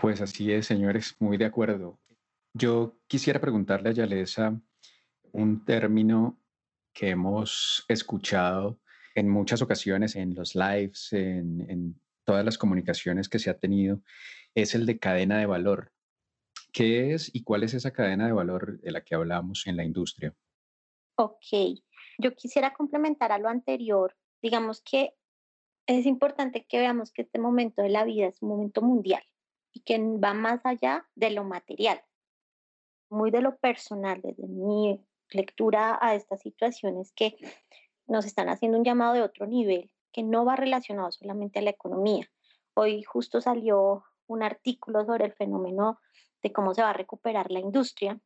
[0.00, 1.98] Pues así es, señores, muy de acuerdo.
[2.52, 4.60] Yo quisiera preguntarle a Yalesa
[5.32, 6.40] un término
[6.92, 8.80] que hemos escuchado
[9.14, 14.02] en muchas ocasiones en los lives, en, todas las comunicaciones que se ha tenido,
[14.54, 15.92] es el de cadena de valor.
[16.72, 19.84] ¿Qué es y cuál es esa cadena de valor de la que hablamos en la
[19.84, 20.34] industria?
[21.16, 21.80] Ok,
[22.18, 24.16] yo quisiera complementar a lo anterior.
[24.42, 25.14] Digamos que
[25.86, 29.22] es importante que veamos que este momento de la vida es un momento mundial
[29.72, 32.00] y que va más allá de lo material
[33.10, 37.36] muy de lo personal, desde mi lectura a estas situaciones que
[38.06, 41.70] nos están haciendo un llamado de otro nivel que no va relacionado solamente a la
[41.70, 42.26] economía.
[42.74, 46.00] Hoy justo salió un artículo sobre el fenómeno
[46.42, 48.18] de cómo se va a recuperar la industria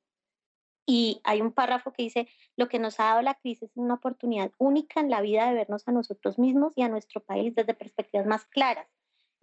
[0.86, 3.94] y hay un párrafo que dice, lo que nos ha dado la crisis es una
[3.94, 7.74] oportunidad única en la vida de vernos a nosotros mismos y a nuestro país desde
[7.74, 8.86] perspectivas más claras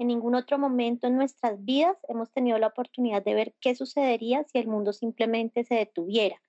[0.02, 4.44] en ningún otro momento en nuestras vidas hemos tenido la oportunidad de ver qué sucedería
[4.46, 6.42] si el mundo simplemente se detuviera.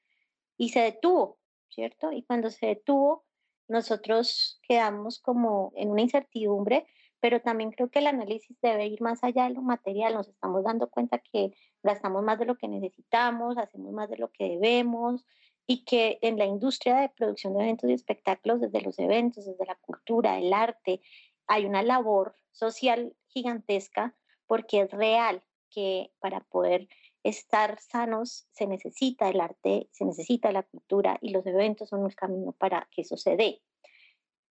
[0.57, 1.39] Y se detuvo,
[1.69, 2.13] ¿cierto?
[2.13, 3.27] Y cuando se detuvo,
[3.69, 6.87] nosotros quedamos como en una incertidumbre,
[7.21, 10.15] pero también creo que el análisis debe ir más allá de lo material.
[10.15, 14.31] Nos estamos dando cuenta que gastamos más de lo que necesitamos, hacemos más de lo
[14.33, 15.27] que debemos
[15.67, 19.67] y que en la industria de producción de eventos y espectáculos, desde los eventos, desde
[19.67, 21.03] la cultura, el arte,
[21.47, 24.15] hay una labor social gigantesca
[24.47, 26.89] porque es real que para poder
[27.23, 32.11] estar sanos se necesita el arte, se necesita la cultura y los eventos son un
[32.11, 33.63] camino para que eso se dé.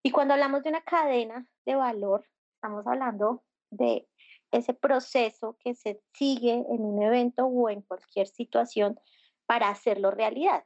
[0.02, 4.08] Y cuando hablamos de una cadena de valor, estamos hablando de
[4.50, 8.98] ese proceso que se sigue en un evento o en cualquier situación
[9.46, 10.64] para hacerlo realidad.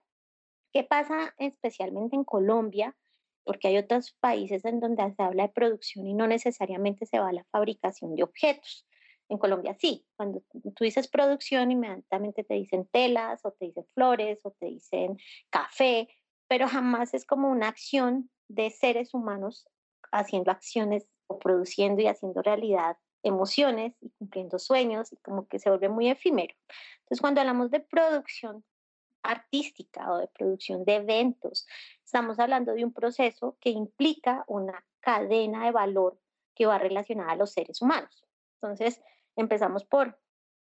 [0.73, 2.97] ¿Qué pasa especialmente en Colombia?
[3.45, 7.29] Porque hay otros países en donde se habla de producción y no necesariamente se va
[7.29, 8.87] a la fabricación de objetos.
[9.29, 10.43] En Colombia sí, cuando
[10.75, 15.17] tú dices producción, inmediatamente te dicen telas o te dicen flores o te dicen
[15.51, 16.09] café,
[16.49, 19.67] pero jamás es como una acción de seres humanos
[20.13, 25.71] haciendo acciones o produciendo y haciendo realidad emociones y cumpliendo sueños y como que se
[25.71, 26.55] vuelve muy efímero.
[27.01, 28.65] Entonces, cuando hablamos de producción
[29.25, 31.67] artística o de producción de eventos.
[32.05, 36.19] Estamos hablando de un proceso que implica una cadena de valor
[36.55, 38.25] que va relacionada a los seres humanos.
[38.61, 39.01] Entonces,
[39.35, 40.19] empezamos por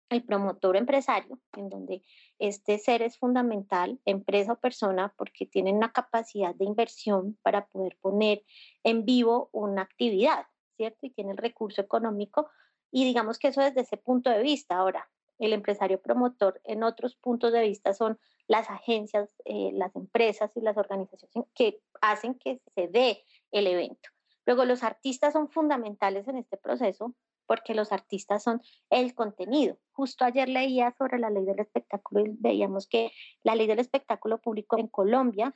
[0.10, 2.02] el promotor empresario, en donde
[2.40, 7.98] este ser es fundamental, empresa o persona, porque tiene una capacidad de inversión para poder
[8.02, 8.44] poner
[8.84, 10.46] en vivo una actividad,
[10.78, 11.06] ¿cierto?
[11.06, 12.50] Y tiene el recurso económico
[12.90, 14.78] Y digamos que eso desde ese punto de vista.
[14.78, 20.52] Ahora, el empresario promotor en otros puntos de vista son las agencias, eh, las empresas
[20.56, 24.10] y las organizaciones que hacen que se dé el evento.
[24.46, 27.14] Luego, los artistas son fundamentales en este proceso
[27.48, 29.78] porque los artistas son el contenido.
[29.92, 33.12] Justo ayer leía sobre la ley del espectáculo y veíamos que
[33.44, 35.56] la ley del espectáculo público en Colombia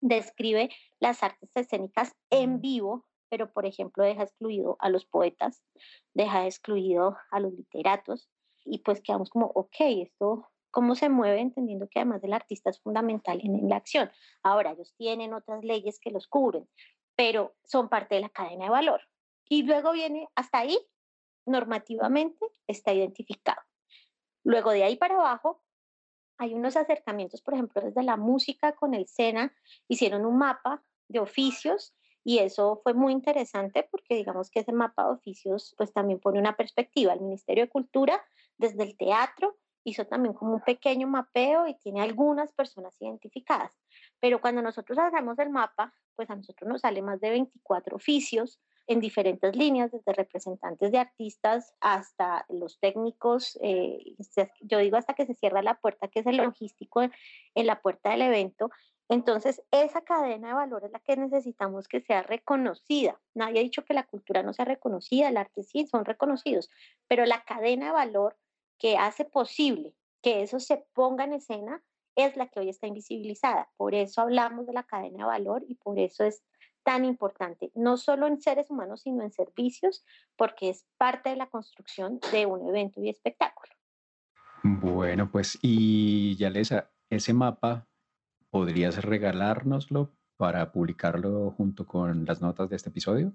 [0.00, 0.70] describe
[1.00, 5.62] las artes escénicas en vivo, pero por ejemplo deja excluido a los poetas,
[6.12, 8.28] deja excluido a los literatos
[8.64, 12.80] y pues quedamos como, ok, esto cómo se mueve, entendiendo que además el artista es
[12.80, 14.10] fundamental en, en, la acción.
[14.42, 16.68] Ahora, ellos tienen otras leyes que los cubren,
[17.14, 19.00] pero son parte de la cadena de valor.
[19.48, 20.76] Y luego viene, hasta ahí,
[21.46, 23.62] normativamente está identificado.
[24.42, 25.62] Luego de ahí para abajo,
[26.38, 29.54] hay unos acercamientos, por ejemplo, desde la música con el SENA,
[29.86, 31.94] hicieron un mapa de oficios
[32.24, 36.40] y eso fue muy interesante porque digamos que ese mapa de oficios pues también pone
[36.40, 37.12] una perspectiva.
[37.12, 38.20] El Ministerio de Cultura
[38.58, 43.78] desde el teatro hizo también como un pequeño mapeo y tiene algunas personas identificadas.
[44.20, 48.60] Pero cuando nosotros hacemos el mapa, pues a nosotros nos sale más de 24 oficios
[48.86, 53.98] en diferentes líneas, desde representantes de artistas hasta los técnicos, eh,
[54.60, 58.10] yo digo hasta que se cierra la puerta, que es el logístico en la puerta
[58.10, 58.70] del evento.
[59.08, 63.20] Entonces, esa cadena de valor es la que necesitamos que sea reconocida.
[63.34, 66.70] Nadie ha dicho que la cultura no sea reconocida, el arte sí, son reconocidos,
[67.06, 68.36] pero la cadena de valor
[68.78, 71.82] que hace posible que eso se ponga en escena
[72.16, 73.68] es la que hoy está invisibilizada.
[73.76, 76.42] Por eso hablamos de la cadena de valor y por eso es
[76.82, 80.04] tan importante, no solo en seres humanos, sino en servicios,
[80.36, 83.72] porque es parte de la construcción de un evento y espectáculo.
[84.62, 87.88] Bueno, pues y Yalesa, ese mapa,
[88.50, 93.32] ¿podrías regalárnoslo para publicarlo junto con las notas de este episodio?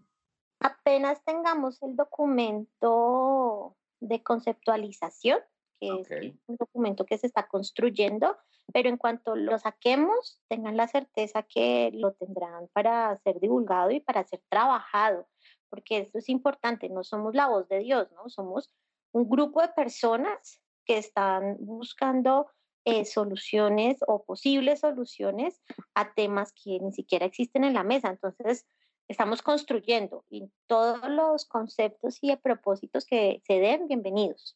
[0.60, 5.40] Apenas tengamos el documento de conceptualización,
[5.80, 8.38] que es un documento que se está construyendo,
[8.74, 14.00] pero en cuanto lo saquemos, tengan la certeza que lo tendrán para ser divulgado y
[14.00, 15.28] para ser trabajado,
[15.70, 18.30] porque esto es importante, no somos la voz de Dios, ¿no?
[18.30, 18.74] Somos
[19.12, 22.48] un grupo de personas que están buscando
[22.86, 25.62] eh, soluciones o posibles soluciones
[25.94, 28.10] a temas que ni siquiera existen en la mesa.
[28.10, 28.66] Entonces,
[29.10, 34.56] estamos construyendo y todos los conceptos y propósitos que se den, bienvenidos.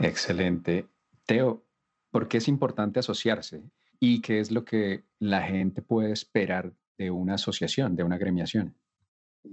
[0.00, 0.86] Excelente.
[1.26, 1.64] Teo,
[2.10, 3.62] ¿por qué es importante asociarse?
[3.98, 8.76] ¿Y qué es lo que la gente puede esperar de una asociación, de una gremiación?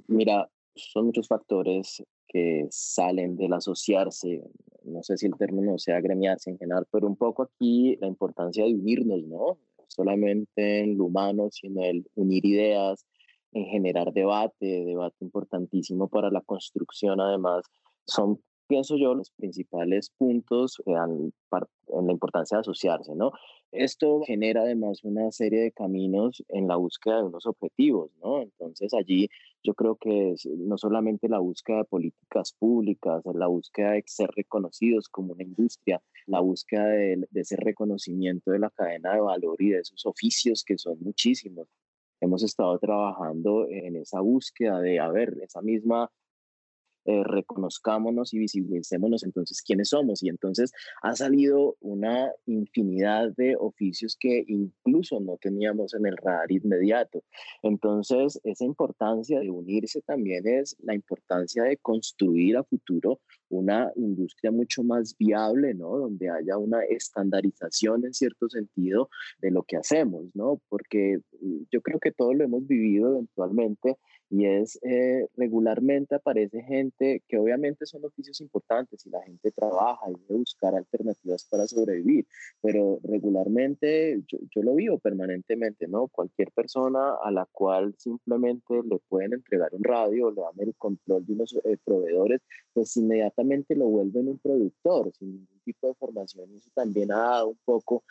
[0.07, 4.43] Mira, son muchos factores que salen del asociarse.
[4.83, 8.65] No sé si el término sea gremiarse en general, pero un poco aquí la importancia
[8.65, 9.59] de unirnos, ¿no?
[9.88, 13.05] solamente en lo humano, sino el unir ideas,
[13.53, 17.65] en generar debate, debate importantísimo para la construcción, además,
[18.05, 21.31] son pienso yo, los principales puntos en
[22.07, 23.31] la importancia de asociarse, ¿no?
[23.71, 28.41] Esto genera además una serie de caminos en la búsqueda de unos objetivos, ¿no?
[28.41, 29.29] Entonces allí
[29.63, 34.29] yo creo que es no solamente la búsqueda de políticas públicas, la búsqueda de ser
[34.35, 39.61] reconocidos como una industria, la búsqueda de, de ese reconocimiento de la cadena de valor
[39.61, 41.67] y de esos oficios que son muchísimos.
[42.26, 46.09] Hemos estado trabajando en esa búsqueda de, a ver, esa misma
[47.06, 50.24] eh, reconozcámonos y visibilicémonos entonces quiénes somos.
[50.24, 56.51] Y entonces ha salido una infinidad de oficios que incluso no teníamos en el radar
[56.51, 57.24] inmediato.
[57.62, 64.51] Entonces, esa importancia de unirse también es la importancia de construir a futuro una industria
[64.51, 65.97] mucho más viable, ¿no?
[65.97, 69.10] Donde haya una estandarización en cierto sentido
[69.41, 70.62] de lo que hacemos, ¿no?
[70.70, 73.97] Porque mm, yo creo que todos lo hemos vivido eventualmente
[74.38, 80.11] y es eh, regularmente aparece gente que obviamente son oficios importantes y la gente trabaja
[80.11, 82.27] y debe buscar alternativas para sobrevivir,
[82.61, 86.09] pero regularmente yo, yo, lo vivo permanentemente, ¿no?
[86.09, 91.25] Cualquier persona a la cual simplemente le pueden entregar un radio, le dan el control
[91.25, 92.41] de unos eh, proveedores,
[92.73, 97.19] pues inmediatamente lo vuelven un productor sin ningún tipo de formación y eso también ha
[97.19, 98.03] dado un poco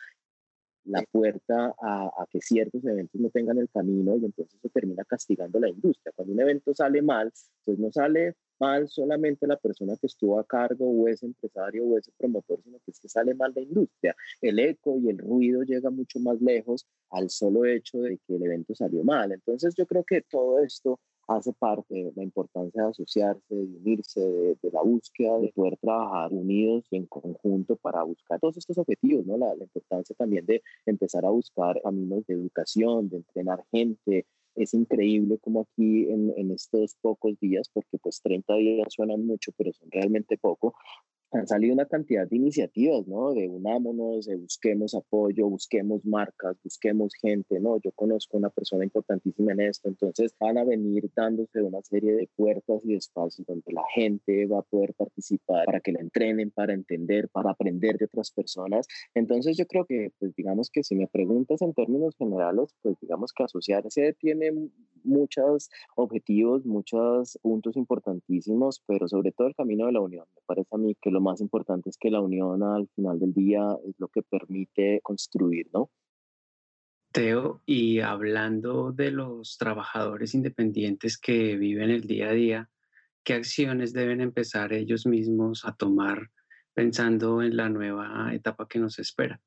[0.85, 5.59] la puerta a, que ciertos eventos no tengan el camino y entonces se termina castigando
[5.59, 6.13] la industria.
[6.15, 7.31] Cuando un evento sale mal,
[7.63, 11.97] pues no sale mal solamente la persona que estuvo a cargo o ese empresario o
[11.97, 14.15] ese promotor, sino que es que sale mal la industria.
[14.41, 18.43] El eco y el ruido llega mucho más lejos al solo hecho de que el
[18.43, 19.31] evento salió mal.
[19.31, 24.19] Entonces yo creo que todo esto hace parte de la importancia de asociarse, de unirse,
[24.21, 29.25] de, la búsqueda de poder trabajar unidos y en conjunto para buscar todos estos objetivos,
[29.25, 29.37] ¿no?
[29.37, 35.37] La, importancia también de empezar a buscar caminos de educación, de entrenar gente, es increíble
[35.39, 39.89] como aquí en, en estos pocos días, porque pues 30 días suenan mucho, pero son
[39.91, 40.75] realmente poco,
[41.35, 43.33] han salido una cantidad de iniciativas, ¿no?
[43.33, 47.79] De unámonos, de busquemos apoyo, busquemos marcas, busquemos gente, ¿no?
[47.81, 52.29] Yo conozco una persona importantísima en esto, entonces van a venir dándose una serie de
[52.35, 56.73] puertas y espacios donde la gente va a poder participar para que la entrenen, para
[56.73, 58.87] entender, para aprender de otras personas.
[59.13, 63.33] Entonces yo creo que, pues digamos que si me preguntas en términos generales, pues digamos
[63.33, 64.51] que asociarse tiene
[65.03, 70.25] muchos objetivos, muchos puntos importantísimos, pero sobre todo el camino de la unión.
[70.35, 73.33] Me parece a mí que lo más importante es que la unión al final del
[73.33, 75.91] día es lo que permite construir, ¿no?
[77.11, 82.69] Teo, y hablando de los trabajadores independientes que viven el día a día,
[83.23, 86.29] ¿qué acciones deben empezar ellos mismos a tomar
[86.73, 89.41] pensando en la nueva etapa que nos espera?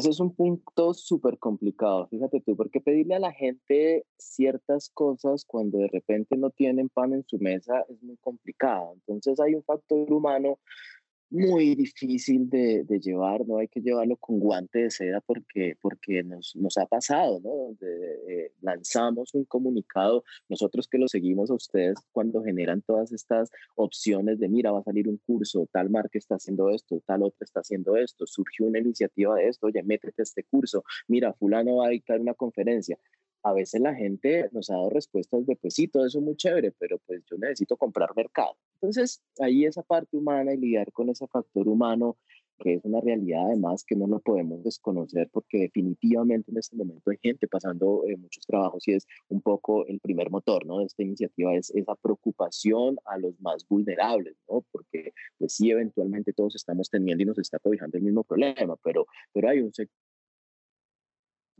[0.00, 5.44] Ese es un punto súper complicado, fíjate tú, porque pedirle a la gente ciertas cosas
[5.44, 8.94] cuando de repente no tienen pan en su mesa es muy complicado.
[8.94, 10.58] Entonces hay un factor humano
[11.30, 16.22] muy difícil de, de, llevar, no hay que llevarlo con guante de seda porque, porque
[16.24, 17.50] nos, nos ha pasado, ¿no?
[17.50, 23.50] Donde eh, lanzamos un comunicado, nosotros que lo seguimos a ustedes cuando generan todas estas
[23.76, 27.44] opciones de, mira, va a salir un curso, tal marca está haciendo esto, tal otra
[27.44, 31.76] está haciendo esto, surgió una iniciativa de esto, oye, métete a este curso, mira, fulano
[31.76, 32.98] va a dictar una conferencia
[33.42, 36.36] a veces la gente nos ha dado respuestas de, pues sí, todo eso es muy
[36.36, 38.56] chévere, pero pues yo necesito comprar mercado.
[38.74, 42.16] Entonces, ahí esa parte humana y lidiar con ese factor humano,
[42.60, 47.10] que es una realidad además que no lo podemos desconocer porque definitivamente en este momento
[47.10, 50.78] hay gente pasando eh, muchos trabajos y es un poco el primer motor, ¿no?
[50.78, 54.64] De esta iniciativa es esa preocupación a los más vulnerables, ¿no?
[54.70, 59.06] Porque pues sí, eventualmente todos estamos teniendo y nos está cobijando el mismo problema, pero,
[59.32, 60.09] pero hay un sector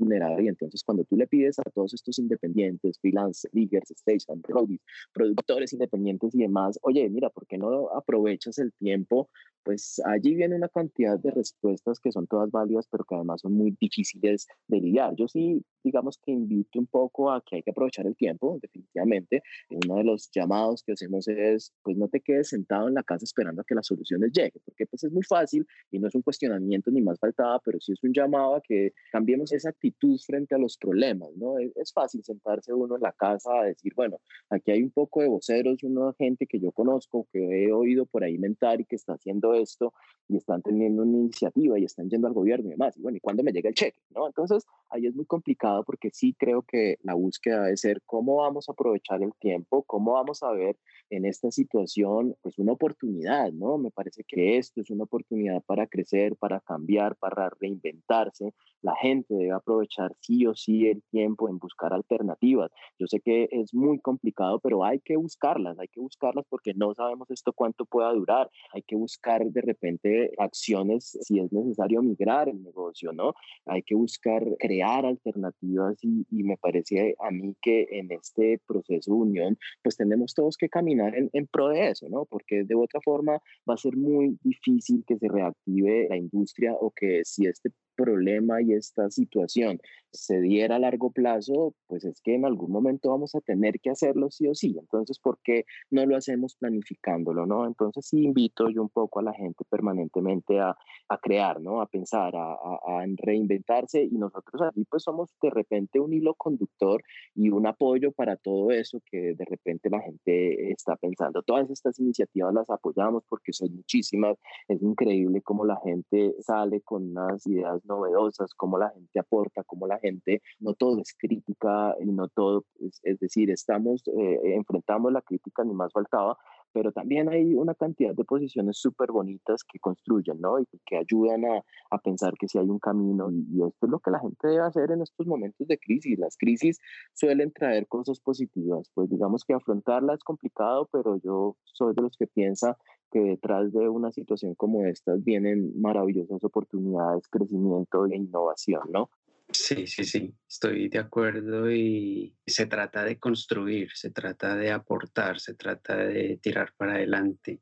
[0.01, 4.81] y entonces cuando tú le pides a todos estos independientes, freelance, leaders, station, roadies,
[5.13, 9.29] productores independientes y demás, oye, mira, ¿por qué no aprovechas el tiempo?
[9.63, 13.53] Pues allí viene una cantidad de respuestas que son todas válidas, pero que además son
[13.53, 15.15] muy difíciles de lidiar.
[15.17, 19.43] Yo sí, digamos que invito un poco a que hay que aprovechar el tiempo, definitivamente.
[19.69, 23.25] Uno de los llamados que hacemos es, pues no te quedes sentado en la casa
[23.25, 26.23] esperando a que las soluciones lleguen, porque pues es muy fácil y no es un
[26.23, 29.90] cuestionamiento ni más faltaba, pero sí es un llamado a que cambiemos esa actitud
[30.25, 31.59] frente a los problemas, ¿no?
[31.59, 35.29] Es, fácil sentarse uno en la casa a decir, bueno, aquí hay un poco de
[35.29, 39.15] voceros, una gente que yo conozco, que he oído por ahí mentar y que está
[39.15, 39.93] haciendo esto
[40.29, 42.97] y están teniendo una iniciativa y están yendo al gobierno y demás.
[42.97, 43.99] Y bueno, ¿y cuándo me llega el cheque?
[44.15, 44.27] ¿no?
[44.27, 48.69] Entonces, ahí es muy complicado porque sí creo que la búsqueda debe ser cómo vamos
[48.69, 50.77] a aprovechar el tiempo, cómo vamos a ver
[51.11, 53.79] en esta situación pues una oportunidad, ¿no?
[53.79, 58.55] Me parece que esto es una oportunidad para crecer, para cambiar, para reinventarse.
[58.83, 62.71] La gente debe aprovechar sí o sí el tiempo en buscar alternativas.
[62.99, 66.95] Yo sé que es muy complicado, pero hay que buscarlas, hay que buscarlas porque no
[66.95, 68.51] sabemos esto cuánto pueda durar.
[68.73, 73.35] Hay que buscar de repente acciones si es necesario migrar el negocio, ¿no?
[73.67, 79.17] Hay que buscar crear alternativas y, me parece a mí que en este proceso de
[79.17, 82.25] unión pues tenemos todos que caminar en, pro de eso, ¿no?
[82.25, 86.91] Porque de otra forma va a ser muy difícil que se reactive la industria o
[86.91, 87.71] que si este
[88.01, 89.81] problema y esta situación
[90.13, 93.91] se diera a largo plazo, pues es que en algún momento vamos a tener que
[93.91, 94.77] hacerlo sí o sí.
[94.79, 97.67] Entonces, ¿por qué no lo hacemos planificándolo, no?
[97.67, 100.77] Entonces, sí invito yo un poco a la gente permanentemente a,
[101.09, 101.81] a crear, ¿no?
[101.81, 107.03] A pensar, a, a, reinventarse y nosotros aquí pues somos de repente un hilo conductor
[107.35, 111.43] y un apoyo para todo eso que de repente la gente está pensando.
[111.43, 114.37] Todas estas iniciativas las apoyamos porque son muchísimas.
[114.69, 119.87] Es increíble cómo la gente sale con unas ideas novedosas, cómo la gente aporta, cómo
[119.87, 125.23] la gente, no todo es crítica y no todo, es, decir, estamos, eh, enfrentamos la
[125.23, 126.37] crítica, ni más faltaba,
[126.73, 130.61] pero también hay una cantidad de posiciones súper bonitas que construyen, ¿no?
[130.61, 133.91] Y que ayudan a, a, pensar que si hay un camino y, y, esto es
[133.91, 136.19] lo que la gente debe hacer en estos momentos de crisis.
[136.19, 136.79] Las crisis
[137.13, 142.17] suelen traer cosas positivas, pues digamos que afrontarla es complicado, pero yo soy de los
[142.17, 142.77] que piensa
[143.11, 149.11] que detrás de una situación como esta vienen maravillosas oportunidades, crecimiento e innovación, ¿no?
[149.53, 155.41] Sí, sí, sí, estoy de acuerdo y se trata de construir, se trata de aportar,
[155.41, 157.61] se trata de tirar para adelante,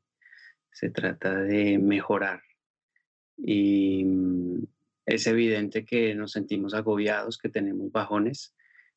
[0.71, 2.41] se trata de mejorar.
[3.37, 4.63] Y mm,
[5.05, 8.55] es evidente que nos sentimos agobiados, que tenemos bajones,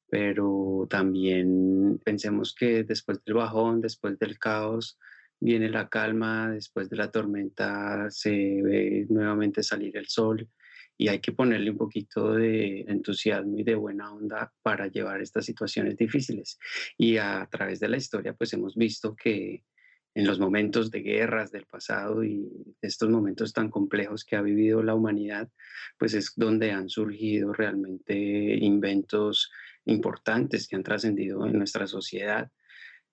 [0.09, 4.99] pero también pensemos que después del bajón, después del caos,
[5.41, 8.31] viene la calma, después de la tormenta se
[8.63, 10.49] ve nuevamente salir el sol
[10.97, 15.45] y hay que ponerle un poquito de entusiasmo y de buena onda para llevar estas
[15.45, 16.59] situaciones difíciles.
[16.97, 19.65] Y a través de la historia, pues hemos visto que
[20.15, 22.47] en los momentos de guerras del pasado y
[22.83, 25.49] estos momentos tan complejos que ha vivido la humanidad,
[25.99, 28.15] pues es donde han surgido realmente
[28.57, 29.51] inventos
[29.87, 32.51] importantes que han trascendido en nuestra sociedad.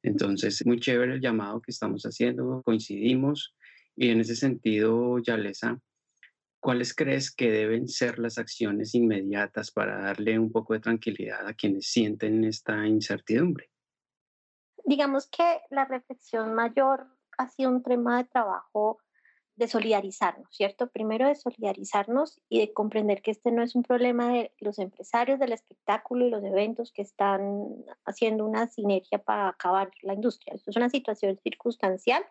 [0.03, 3.55] Entonces, muy chévere el llamado que estamos haciendo, coincidimos
[3.95, 5.79] y en ese sentido, Yalesa,
[6.59, 11.53] ¿cuáles crees que deben ser las acciones inmediatas para darle un poco de tranquilidad a
[11.53, 13.69] quienes sienten esta incertidumbre?
[14.89, 17.05] digamos que la reflexión mayor
[17.37, 18.97] ha sido un tema de trabajo
[19.55, 20.89] de solidarizarnos, ¿cierto?
[20.89, 25.37] Primero de solidarizarnos y de comprender que este no es un problema de los empresarios
[25.37, 30.55] del espectáculo y los eventos que están haciendo una sinergia para acabar la industria.
[30.55, 32.23] Esto es una situación circunstancial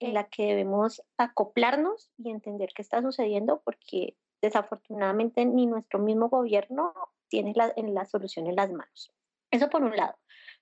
[0.00, 6.28] en la que debemos acoplarnos y entender qué está sucediendo porque desafortunadamente ni nuestro mismo
[6.28, 6.92] gobierno
[7.28, 9.12] tiene la, en la solución en las manos.
[9.50, 10.16] Eso por un lado.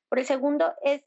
[0.08, 1.02] Por el segundo es,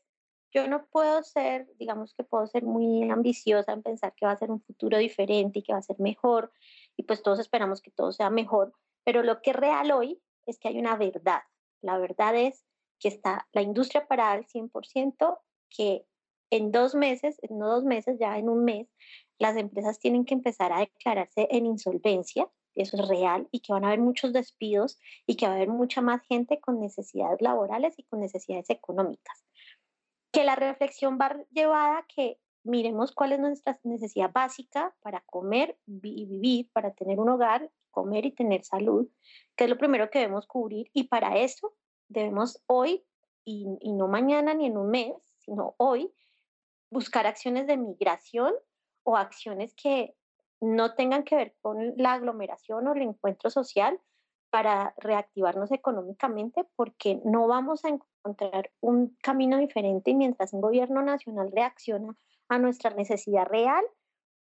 [0.53, 4.37] yo no puedo ser, digamos que puedo ser muy ambiciosa en pensar que va a
[4.37, 6.51] ser un futuro diferente y que va a ser mejor,
[6.97, 8.73] y pues todos esperamos que todo sea mejor,
[9.03, 11.41] pero lo que es real hoy es que hay una verdad.
[11.81, 12.65] La verdad es
[12.99, 16.05] que está la industria parada al 100%, que
[16.49, 18.87] en dos meses, no dos meses, ya en un mes,
[19.39, 23.85] las empresas tienen que empezar a declararse en insolvencia eso es real y que van
[23.85, 27.97] a haber muchos despidos y que va a haber mucha más gente con necesidades laborales
[27.97, 29.45] y con necesidades económicas.
[30.31, 36.25] Que la reflexión va llevada que miremos cuál es nuestra necesidad básica para comer y
[36.25, 39.07] vivir, para tener un hogar, comer y tener salud,
[39.55, 41.73] que es lo primero que debemos cubrir y para eso
[42.09, 43.05] debemos hoy
[43.45, 46.11] y, y no mañana ni en un mes, sino hoy
[46.95, 48.53] buscar acciones de migración
[49.03, 50.15] o acciones que
[50.61, 53.99] no tengan que ver con la aglomeración o el encuentro social
[54.49, 61.01] para reactivarnos económicamente, porque no vamos a encontrar un camino diferente y mientras un gobierno
[61.01, 62.15] nacional reacciona
[62.47, 63.83] a nuestra necesidad real,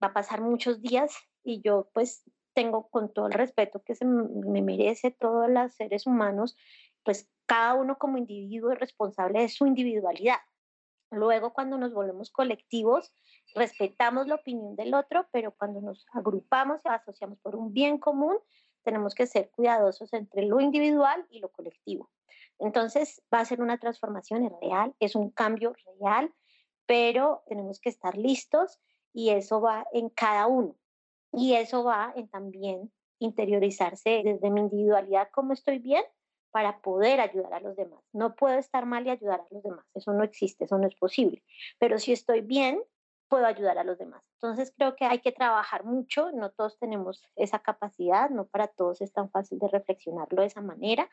[0.03, 1.15] va a pasar muchos días
[1.45, 2.25] y yo pues
[2.55, 6.57] tengo con todo el respeto que se me merece todos los seres humanos,
[7.05, 10.39] pues cada uno como individuo es responsable de su individualidad.
[11.13, 13.13] Luego, cuando nos volvemos colectivos,
[13.55, 18.39] respetamos la opinión del otro, pero cuando nos agrupamos y asociamos por un bien común,
[18.83, 22.11] tenemos que ser cuidadosos entre lo individual y lo colectivo.
[22.59, 26.33] Entonces, va a ser una transformación real, es un cambio real,
[26.87, 28.81] pero tenemos que estar listos
[29.13, 30.77] y eso va en cada uno.
[31.31, 36.05] Y eso va en también interiorizarse desde mi individualidad, cómo estoy bien,
[36.53, 38.01] para poder ayudar a los demás.
[38.13, 39.85] No puedo estar mal y ayudar a los demás.
[39.95, 41.43] Eso no existe, eso no es posible.
[41.79, 42.83] Pero si estoy bien,
[43.29, 44.23] puedo ayudar a los demás.
[44.35, 46.31] Entonces creo que hay que trabajar mucho.
[46.33, 50.61] No todos tenemos esa capacidad, no para todos es tan fácil de reflexionarlo de esa
[50.61, 51.09] manera.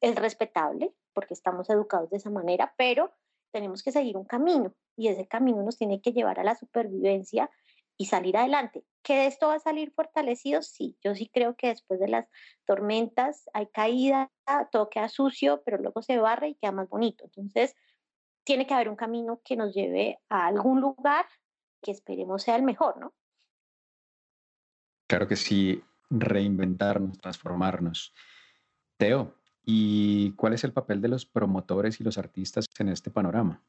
[0.00, 3.12] Es respetable porque estamos educados de esa manera, pero
[3.52, 7.50] tenemos que seguir un camino y ese camino nos tiene que llevar a la supervivencia
[7.96, 8.84] y salir adelante.
[9.02, 10.62] ¿Que de esto va a salir fortalecido?
[10.62, 12.28] Sí, yo sí creo que después de las
[12.66, 14.30] tormentas hay caída,
[14.70, 17.24] todo queda sucio, pero luego se barre y queda más bonito.
[17.24, 17.74] Entonces,
[18.44, 21.26] tiene que haber un camino que nos lleve a algún lugar
[21.82, 23.14] que esperemos sea el mejor, ¿no?
[25.06, 28.14] Claro que sí, reinventarnos, transformarnos.
[28.96, 29.34] Teo,
[29.64, 33.62] ¿y cuál es el papel de los promotores y los artistas en este panorama?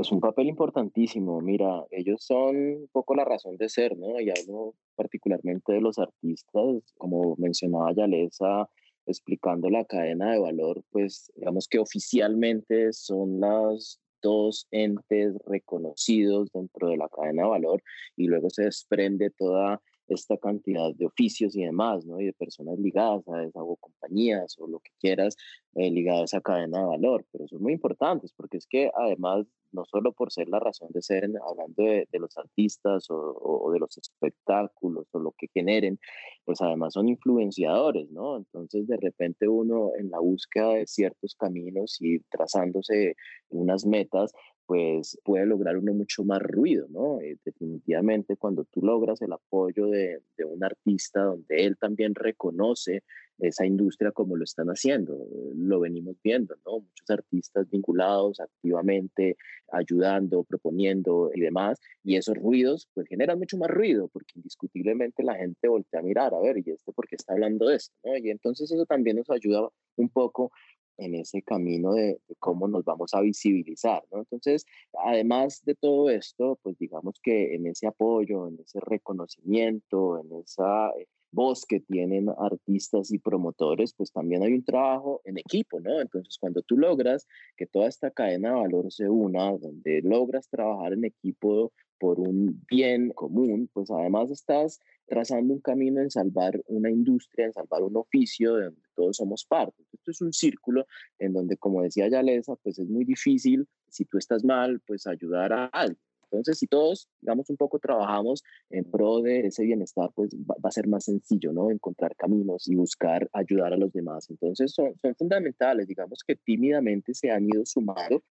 [0.00, 1.42] Pues un papel importantísimo.
[1.42, 4.18] Mira, ellos son un poco la razón de ser, ¿no?
[4.18, 8.66] Y hablo particularmente de los artistas, como mencionaba Yalesa,
[9.04, 16.88] explicando la cadena de valor, pues digamos que oficialmente son las dos entes reconocidos dentro
[16.88, 17.82] de la cadena de valor
[18.16, 22.20] y luego se desprende toda esta cantidad de oficios y demás, ¿no?
[22.20, 25.36] Y de personas ligadas a esas o compañías o lo que quieras
[25.74, 29.46] eh, ligadas a esa cadena de valor, pero son muy importantes porque es que además
[29.72, 33.96] no solo por ser la razón de ser, hablando de, los artistas o, de los
[33.98, 35.98] espectáculos o lo que generen,
[36.44, 38.36] pues además son influenciadores, ¿no?
[38.36, 43.14] Entonces de repente uno en la búsqueda de ciertos caminos y trazándose
[43.48, 44.32] unas metas,
[44.70, 47.20] pues puede lograr uno mucho más ruido, ¿no?
[47.20, 53.02] Eh, definitivamente cuando tú logras el apoyo de, un artista donde él también reconoce
[53.40, 56.82] esa industria como lo están haciendo, lo venimos viendo, ¿no?
[56.82, 59.36] Muchos artistas vinculados activamente,
[59.72, 65.34] ayudando, proponiendo y demás, y esos ruidos pues generan mucho más ruido porque indiscutiblemente la
[65.34, 67.96] gente voltea a mirar, a ver, ¿y este por qué está hablando de esto?
[68.04, 68.16] ¿no?
[68.16, 70.52] Y entonces eso también nos ayuda un poco
[71.00, 74.18] en ese camino de, cómo nos vamos a visibilizar, ¿no?
[74.18, 74.66] Entonces,
[75.04, 80.90] además de todo esto, pues digamos que en ese apoyo, en ese reconocimiento, en esa
[80.90, 86.00] eh, voz que tienen artistas y promotores, pues también hay un trabajo en equipo, ¿no?
[86.00, 87.26] Entonces, cuando tú logras
[87.56, 92.64] que toda esta cadena de valor se una, donde logras trabajar en equipo por un
[92.68, 97.96] bien común, pues además estás trazando un camino en salvar una industria, en salvar un
[97.96, 99.84] oficio de donde todos somos parte.
[99.92, 100.86] Esto es un círculo
[101.18, 105.52] en donde, como decía Yalesa, pues es muy difícil, si tú estás mal, pues ayudar
[105.52, 106.00] a alguien.
[106.32, 110.70] Entonces, si todos, digamos, un poco trabajamos en pro de ese bienestar, pues va, a
[110.70, 111.72] ser más sencillo, ¿no?
[111.72, 114.30] Encontrar caminos y buscar ayudar a los demás.
[114.30, 118.22] Entonces, son, son fundamentales, digamos que tímidamente se han ido sumando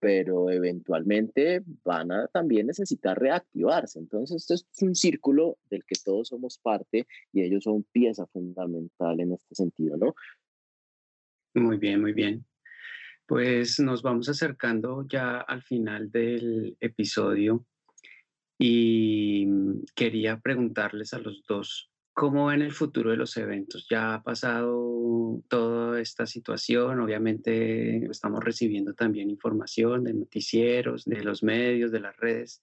[0.00, 3.98] pero eventualmente van a también necesitar reactivarse.
[3.98, 9.20] Entonces, esto es un círculo del que todos somos parte y ellos son pieza fundamental
[9.20, 10.14] en este sentido, ¿no?
[11.54, 12.44] Muy bien, muy bien.
[13.26, 17.64] Pues nos vamos acercando ya al final del episodio
[18.58, 19.46] y
[19.94, 23.86] quería preguntarles a los dos cómo ven el futuro de los eventos.
[23.90, 31.42] Ya ha pasado toda esta situación, obviamente estamos recibiendo también información de noticieros, de los
[31.42, 32.62] medios, de las redes,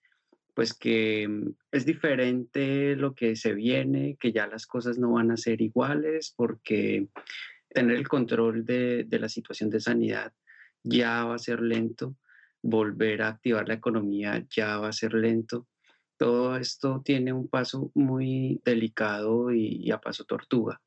[0.55, 1.29] pues que
[1.71, 6.33] es diferente lo que se viene, que ya las cosas no van a ser iguales
[6.35, 7.09] porque
[7.69, 10.33] tener el control de, de la situación de sanidad
[10.81, 12.15] ya va a ser lento,
[12.63, 15.67] volver a activar la economía ya va a ser lento.
[16.23, 20.81] Todo esto tiene un paso muy delicado y, a paso tortuga,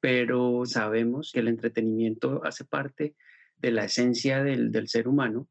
[0.00, 3.14] pero sabemos que el entretenimiento hace parte
[3.58, 5.46] de la esencia del, ser humano.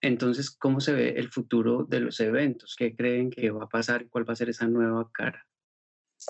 [0.00, 2.74] Entonces, ¿cómo se ve el futuro de los eventos?
[2.76, 4.08] ¿Qué creen que va a pasar?
[4.08, 5.46] ¿Cuál va a ser esa nueva cara?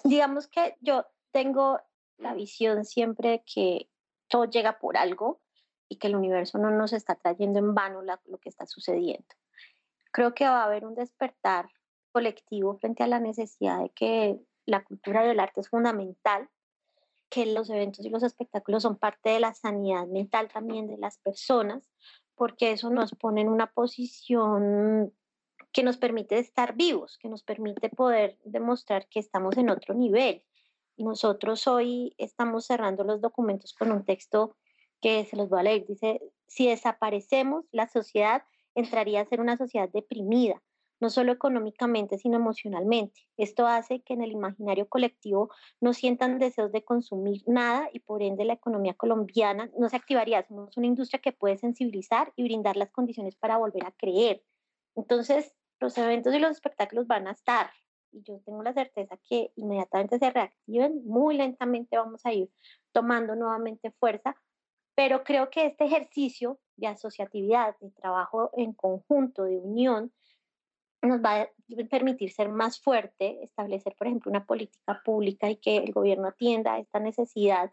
[0.04, 1.80] Digamos que yo tengo
[2.18, 3.88] la visión siempre que
[4.28, 5.40] todo llega por algo
[5.88, 9.34] y que el universo no nos está trayendo en vano lo que está sucediendo.
[10.12, 11.68] Creo que va a haber un despertar
[12.12, 16.48] colectivo frente a la necesidad de que la cultura y el arte es fundamental,
[17.30, 21.18] que los eventos y los espectáculos son parte de la sanidad mental también de las
[21.18, 21.90] personas,
[22.34, 25.12] porque eso nos pone en una posición
[25.72, 30.44] que nos permite estar vivos, que nos permite poder demostrar que estamos en otro nivel.
[30.98, 34.56] Nosotros hoy estamos cerrando los documentos con un texto
[35.00, 35.86] que se los voy a leer.
[35.86, 38.42] Dice, si desaparecemos, la sociedad
[38.74, 40.62] entraría a ser una sociedad deprimida,
[41.00, 43.22] no solo económicamente, sino emocionalmente.
[43.36, 45.50] Esto hace que en el imaginario colectivo
[45.80, 50.46] no sientan deseos de consumir nada y por ende la economía colombiana no se activaría.
[50.46, 54.44] Somos una industria que puede sensibilizar y brindar las condiciones para volver a creer.
[54.94, 57.70] Entonces, los eventos y los espectáculos van a estar.
[58.12, 62.48] Y yo tengo la certeza que inmediatamente se reactiven, muy lentamente vamos a ir
[62.92, 64.36] tomando nuevamente fuerza,
[64.94, 70.12] pero creo que este ejercicio de asociatividad, de trabajo en conjunto, de unión,
[71.00, 71.48] nos va a
[71.90, 76.78] permitir ser más fuerte, establecer, por ejemplo, una política pública y que el gobierno atienda
[76.78, 77.72] esta necesidad,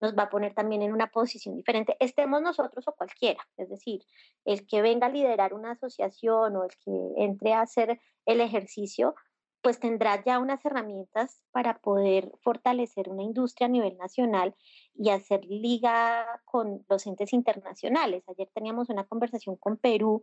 [0.00, 4.04] nos va a poner también en una posición diferente, estemos nosotros o cualquiera, es decir,
[4.44, 9.16] el que venga a liderar una asociación o el que entre a hacer el ejercicio,
[9.62, 14.54] pues tendrá ya unas herramientas para poder fortalecer una industria a nivel nacional
[14.94, 18.24] y hacer liga con los entes internacionales.
[18.28, 20.22] Ayer teníamos una conversación con Perú,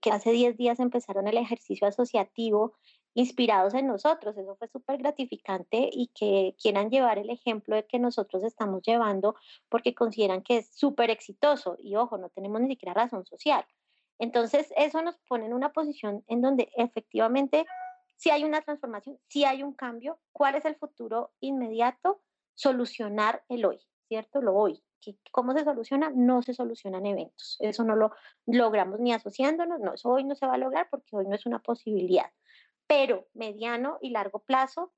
[0.00, 2.74] que hace 10 días empezaron el ejercicio asociativo
[3.14, 4.36] inspirados en nosotros.
[4.36, 9.34] Eso fue súper gratificante y que quieran llevar el ejemplo de que nosotros estamos llevando
[9.68, 11.76] porque consideran que es súper exitoso.
[11.78, 13.64] Y ojo, no tenemos ni siquiera razón social.
[14.18, 17.64] Entonces, eso nos pone en una posición en donde efectivamente
[18.24, 22.22] si hay una transformación, si hay un cambio, ¿cuál es el futuro inmediato?
[22.54, 24.40] Solucionar el hoy, ¿cierto?
[24.40, 24.82] Lo hoy.
[25.30, 26.08] ¿Cómo se soluciona?
[26.08, 27.58] No se solucionan eventos.
[27.60, 28.12] Eso no lo
[28.46, 31.44] logramos ni asociándonos, no, eso hoy no se va a lograr porque hoy no es
[31.44, 32.32] una posibilidad.
[32.86, 34.94] Pero mediano y largo plazo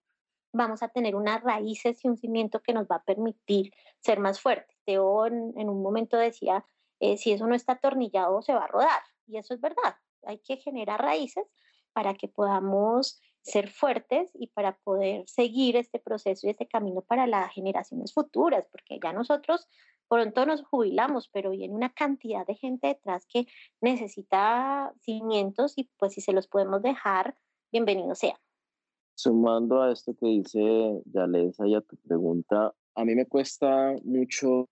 [0.52, 4.40] vamos a tener unas raíces y un cimiento que nos va a permitir ser más
[4.40, 4.78] fuertes.
[4.84, 6.64] Teo en, en un momento decía,
[7.00, 9.02] eh, si eso no está atornillado, se va a rodar.
[9.26, 9.96] Y eso es verdad.
[10.22, 11.44] Hay que generar raíces
[11.96, 17.26] para que podamos ser fuertes y para poder seguir este proceso y este camino para
[17.26, 19.66] las generaciones futuras, porque ya nosotros
[20.06, 23.46] pronto nos jubilamos, pero viene una cantidad de gente detrás que
[23.80, 27.34] necesita cimientos y pues si se los podemos dejar,
[27.72, 28.38] bienvenido sea.
[29.14, 34.68] Sumando a esto que dice Yalesa y a tu pregunta, a mí me cuesta mucho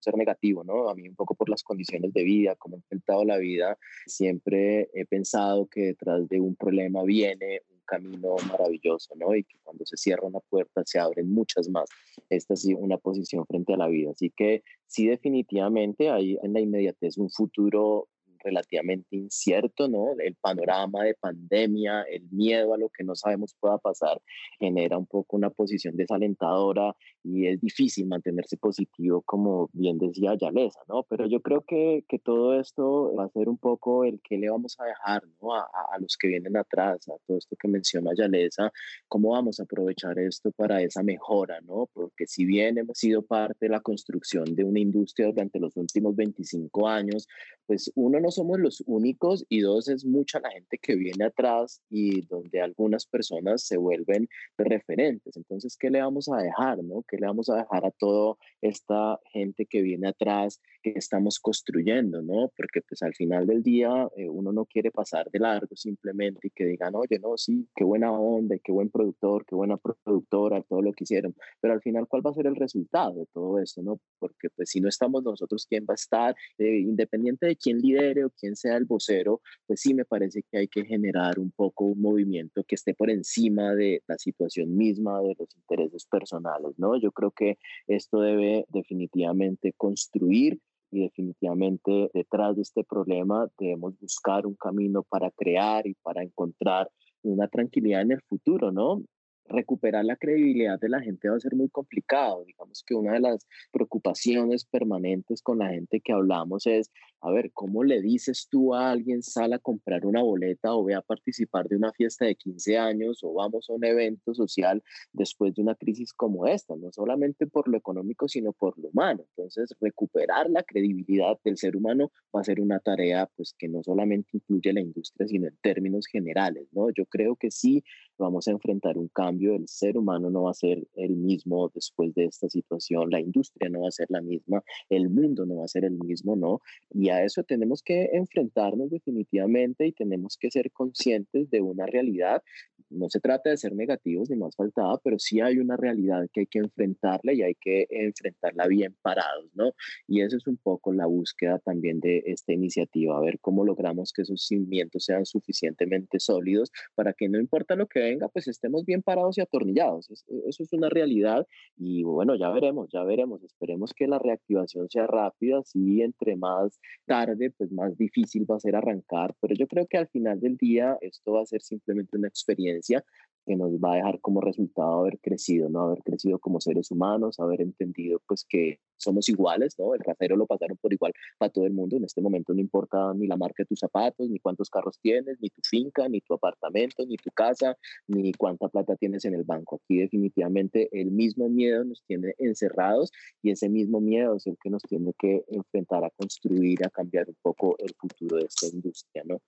[0.00, 0.88] ser negativo, ¿no?
[0.88, 4.90] A mí un poco por las condiciones de vida, como he enfrentado la vida, siempre
[4.94, 9.34] he pensado que detrás de un problema viene un camino maravilloso, ¿no?
[9.34, 11.88] Y que cuando se cierra una puerta se abren muchas más.
[12.28, 14.10] Esta es una posición frente a la vida.
[14.10, 18.08] Así que sí, definitivamente hay en la inmediatez un futuro
[18.42, 20.14] relativamente incierto, ¿no?
[20.18, 24.20] El panorama de pandemia, el miedo a lo que no sabemos pueda pasar,
[24.58, 26.94] genera un poco una posición desalentadora
[27.24, 31.04] y es difícil mantenerse positivo, como bien decía Yalesa, ¿no?
[31.04, 34.50] Pero yo creo que, que todo esto va a ser un poco el que le
[34.50, 35.54] vamos a dejar, ¿no?
[35.54, 38.72] A, a los que vienen atrás, a todo esto que menciona Yalesa,
[39.08, 41.88] cómo vamos a aprovechar esto para esa mejora, ¿no?
[41.92, 46.16] Porque si bien hemos sido parte de la construcción de una industria durante los últimos
[46.16, 47.26] 25 años,
[47.66, 51.82] pues uno no somos los únicos y dos es mucha la gente que viene atrás
[51.88, 55.36] y donde algunas personas se vuelven referentes.
[55.36, 57.04] Entonces, ¿qué le vamos a dejar, no?
[57.08, 62.22] ¿Qué le vamos a dejar a toda esta gente que viene atrás que estamos construyendo,
[62.22, 62.52] no?
[62.56, 66.50] Porque pues al final del día eh, uno no quiere pasar de largo simplemente y
[66.50, 70.82] que digan, oye, no, sí, qué buena onda, qué buen productor, qué buena productora, todo
[70.82, 71.34] lo que hicieron.
[71.60, 74.00] Pero al final, ¿cuál va a ser el resultado de todo esto, no?
[74.18, 76.36] Porque pues si no estamos nosotros, ¿quién va a estar?
[76.58, 80.58] Eh, independiente de quién lidere o quién sea el vocero, pues sí me parece que
[80.58, 85.20] hay que generar un poco un movimiento que esté por encima de la situación misma,
[85.20, 86.96] de los intereses personales, ¿no?
[86.96, 94.46] Yo creo que esto debe definitivamente construir y definitivamente detrás de este problema debemos buscar
[94.46, 96.90] un camino para crear y para encontrar
[97.22, 99.02] una tranquilidad en el futuro, ¿no?
[99.48, 102.44] Recuperar la credibilidad de la gente va a ser muy complicado.
[102.44, 107.50] Digamos que una de las preocupaciones permanentes con la gente que hablamos es, a ver,
[107.52, 111.68] ¿cómo le dices tú a alguien sal a comprar una boleta o ve a participar
[111.68, 115.74] de una fiesta de 15 años o vamos a un evento social después de una
[115.74, 116.76] crisis como esta?
[116.76, 119.24] No solamente por lo económico, sino por lo humano.
[119.36, 123.82] Entonces, recuperar la credibilidad del ser humano va a ser una tarea pues que no
[123.82, 126.90] solamente incluye la industria, sino en términos generales, ¿no?
[126.90, 127.82] Yo creo que sí
[128.18, 132.14] vamos a enfrentar un cambio, el ser humano no va a ser el mismo después
[132.14, 135.64] de esta situación, la industria no va a ser la misma, el mundo no va
[135.64, 136.60] a ser el mismo, ¿no?
[136.90, 142.42] Y a eso tenemos que enfrentarnos definitivamente y tenemos que ser conscientes de una realidad.
[142.90, 146.40] No se trata de ser negativos ni más faltada, pero sí hay una realidad que
[146.40, 149.72] hay que enfrentarla y hay que enfrentarla bien parados, ¿no?
[150.06, 154.12] Y eso es un poco la búsqueda también de esta iniciativa, a ver cómo logramos
[154.12, 158.84] que esos cimientos sean suficientemente sólidos para que no importa lo que venga, pues estemos
[158.84, 160.08] bien parados y atornillados.
[160.46, 161.46] Eso es una realidad
[161.76, 163.42] y bueno, ya veremos, ya veremos.
[163.42, 168.60] Esperemos que la reactivación sea rápida, sí, entre más tarde, pues más difícil va a
[168.60, 172.16] ser arrancar, pero yo creo que al final del día esto va a ser simplemente
[172.16, 173.04] una experiencia
[173.48, 175.80] que nos va a dejar como resultado haber crecido, ¿no?
[175.80, 179.94] Haber crecido como seres humanos, haber entendido pues que somos iguales, ¿no?
[179.94, 181.96] El rasero lo pasaron por igual para todo el mundo.
[181.96, 185.38] En este momento no importa ni la marca de tus zapatos, ni cuántos carros tienes,
[185.40, 187.76] ni tu finca, ni tu apartamento, ni tu casa,
[188.06, 189.80] ni cuánta plata tienes en el banco.
[189.82, 193.10] Aquí definitivamente el mismo miedo nos tiene encerrados
[193.42, 197.28] y ese mismo miedo es el que nos tiene que enfrentar a construir, a cambiar
[197.28, 199.40] un poco el futuro de esta industria, ¿no?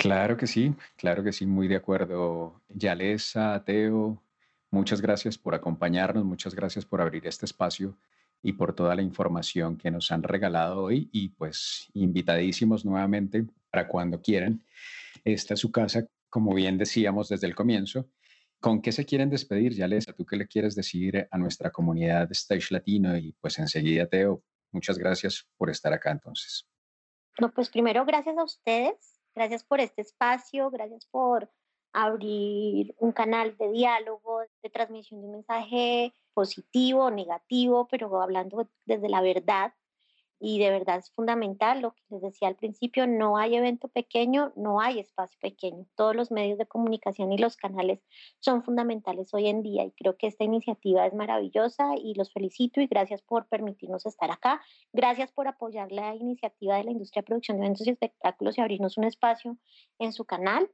[0.00, 2.62] Claro que sí, claro que sí, muy de acuerdo.
[2.70, 4.18] Yalesa, Teo,
[4.70, 7.98] muchas gracias por acompañarnos, muchas gracias por abrir este espacio
[8.42, 13.86] y por toda la información que nos han regalado hoy y pues invitadísimos nuevamente para
[13.86, 14.64] cuando quieran.
[15.22, 18.08] Esta es su casa, como bien decíamos desde el comienzo.
[18.58, 20.14] ¿Con qué se quieren despedir, Yalesa?
[20.14, 23.18] ¿Tú qué le quieres decir a nuestra comunidad de Stage Latino?
[23.18, 26.66] Y pues enseguida, Teo, muchas gracias por estar acá entonces.
[27.38, 31.50] No, pues primero gracias a ustedes Gracias por este espacio, gracias por
[31.94, 39.08] abrir un canal de diálogo, de transmisión de un mensaje positivo, negativo, pero hablando desde
[39.08, 39.72] la verdad
[40.40, 44.52] y de verdad es fundamental lo que les decía al principio, no hay evento pequeño,
[44.56, 45.86] no hay espacio pequeño.
[45.94, 48.00] Todos los medios de comunicación y los canales
[48.38, 52.80] son fundamentales hoy en día y creo que esta iniciativa es maravillosa y los felicito
[52.80, 54.62] y gracias por permitirnos estar acá.
[54.94, 58.62] Gracias por apoyar la iniciativa de la industria de producción de eventos y espectáculos y
[58.62, 59.58] abrirnos un espacio
[59.98, 60.70] en su canal.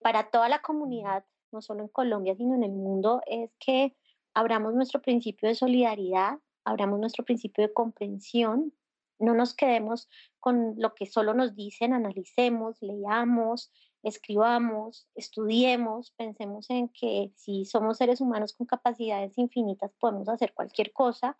[0.00, 3.96] Para toda la comunidad, no solo en Colombia, sino en el mundo, es que
[4.34, 8.74] abramos nuestro principio de solidaridad, abramos nuestro principio de comprensión,
[9.18, 10.08] no nos quedemos
[10.40, 13.72] con lo que solo nos dicen, analicemos, leamos,
[14.02, 20.92] escribamos, estudiemos, pensemos en que si somos seres humanos con capacidades infinitas podemos hacer cualquier
[20.92, 21.36] cosa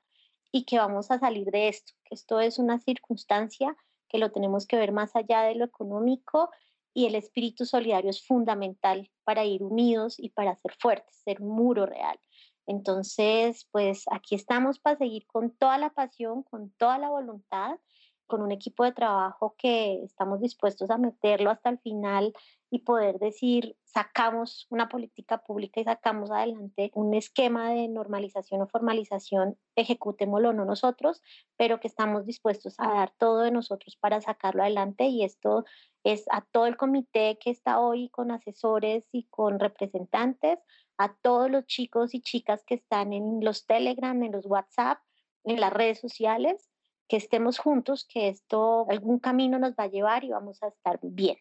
[0.50, 3.76] y que vamos a salir de esto, que esto es una circunstancia
[4.08, 6.50] que lo tenemos que ver más allá de lo económico
[6.94, 11.50] y el espíritu solidario es fundamental para ir unidos y para ser fuertes, ser un
[11.50, 12.18] muro real.
[12.66, 17.78] Entonces, pues aquí estamos para seguir con toda la pasión, con toda la voluntad
[18.26, 22.32] con un equipo de trabajo que estamos dispuestos a meterlo hasta el final
[22.76, 28.66] y poder decir, sacamos una política pública y sacamos adelante un esquema de normalización o
[28.66, 31.22] formalización, ejecutémoslo no nosotros,
[31.56, 35.64] pero que estamos dispuestos a dar todo de nosotros para sacarlo adelante y esto
[36.04, 40.58] es a todo el comité que está hoy con asesores y con representantes,
[40.98, 44.98] a todos los chicos y chicas que están en los Telegram, en los WhatsApp,
[45.44, 46.68] en las redes sociales,
[47.08, 50.98] que estemos juntos, que esto algún camino nos va a llevar y vamos a estar
[51.02, 51.38] bien.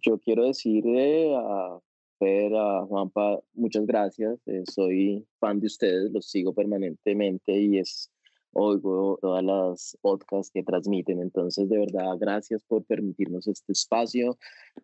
[0.00, 1.78] Yo quiero decirle a
[2.18, 4.38] Fer, a Juanpa, muchas gracias.
[4.46, 8.10] Eh, soy fan de ustedes, los sigo permanentemente y es
[8.58, 11.20] oigo todas las podcasts que transmiten.
[11.20, 14.36] Entonces, de verdad, gracias por permitirnos este espacio,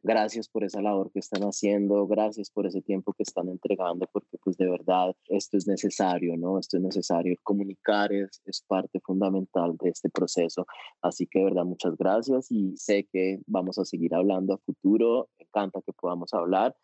[0.03, 4.39] gracias por esa labor que están haciendo, gracias por ese tiempo que están entregando, porque
[4.43, 6.59] pues de verdad esto es necesario, ¿no?
[6.59, 7.37] Esto es necesario.
[7.43, 10.67] Comunicar es, es parte fundamental de este proceso.
[11.03, 15.29] Así que de verdad, muchas gracias y sé que vamos a seguir hablando a futuro.
[15.39, 16.77] Me encanta que podamos hablar.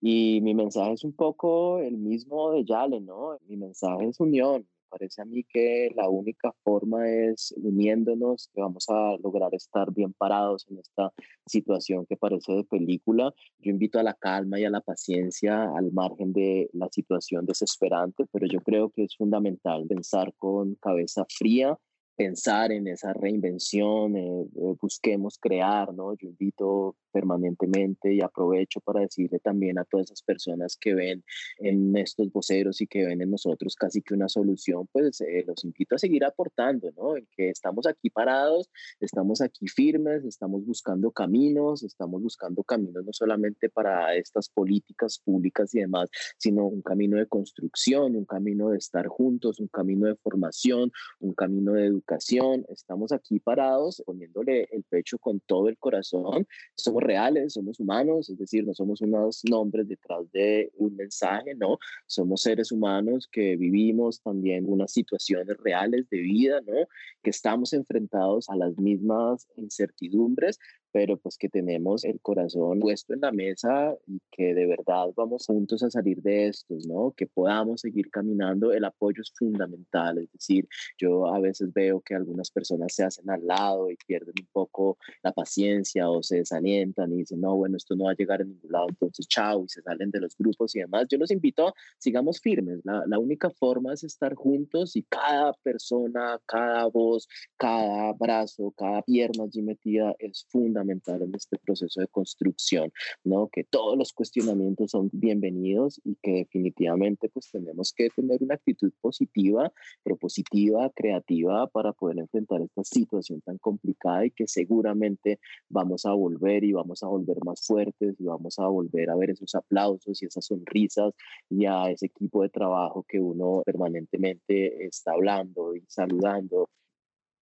[0.00, 3.36] Y mi mensaje es un poco el mismo de Yale, ¿no?
[3.46, 8.86] Mi mensaje es unión, parece a mí que la única forma es uniéndonos que vamos
[8.88, 11.12] a lograr estar bien parados en esta
[11.46, 13.32] situación que parece de película.
[13.58, 18.24] Yo invito a la calma y a la paciencia al margen de la situación desesperante,
[18.32, 21.78] pero yo creo que es fundamental pensar con cabeza fría
[22.20, 26.12] pensar en esa reinvención, eh, eh, busquemos crear, ¿no?
[26.18, 31.24] Yo invito permanentemente y aprovecho para decirle también a todas esas personas que ven
[31.58, 35.64] en estos voceros y que ven en nosotros casi que una solución, pues eh, los
[35.64, 37.16] invito a seguir aportando, ¿no?
[37.16, 38.70] En que estamos aquí parados,
[39.00, 45.74] estamos aquí firmes, estamos buscando caminos, estamos buscando caminos no solamente para estas políticas públicas
[45.74, 46.08] y demás,
[46.38, 51.34] sino un camino de construcción, un camino de estar juntos, un camino de formación, un
[51.34, 52.64] camino de educación.
[52.68, 56.46] Estamos aquí parados, poniéndole el pecho con todo el corazón.
[56.74, 61.78] Somos reales, somos humanos, es decir, no somos unos nombres detrás de un mensaje, no,
[62.06, 66.86] somos seres humanos que vivimos también unas situaciones reales de vida, ¿no?
[67.22, 70.58] Que estamos enfrentados a las mismas incertidumbres,
[70.92, 75.46] pero pues que tenemos el corazón puesto en la mesa y que de verdad vamos
[75.46, 77.12] juntos a salir de estos, ¿no?
[77.16, 80.68] Que podamos seguir caminando, el apoyo es fundamental, es decir,
[80.98, 84.98] yo a veces veo que algunas personas se hacen al lado y pierden un poco
[85.22, 88.44] la paciencia o se desalientan y dicen, no, bueno, esto no va a llegar a
[88.44, 91.06] ningún lado, entonces chao, y se salen de los grupos y demás.
[91.08, 96.40] Yo los invito, sigamos firmes, la, la única forma es estar juntos y cada persona,
[96.46, 102.08] cada voz, cada brazo, cada pierna allí metida es fundamental fundamental en este proceso de
[102.08, 102.92] construcción,
[103.24, 103.48] ¿no?
[103.48, 108.92] Que todos los cuestionamientos son bienvenidos y que definitivamente pues tenemos que tener una actitud
[109.00, 115.38] positiva, propositiva, creativa para poder enfrentar esta situación tan complicada y que seguramente
[115.68, 119.30] vamos a volver y vamos a volver más fuertes y vamos a volver a ver
[119.30, 121.12] esos aplausos y esas sonrisas
[121.48, 126.68] y a ese equipo de trabajo que uno permanentemente está hablando y saludando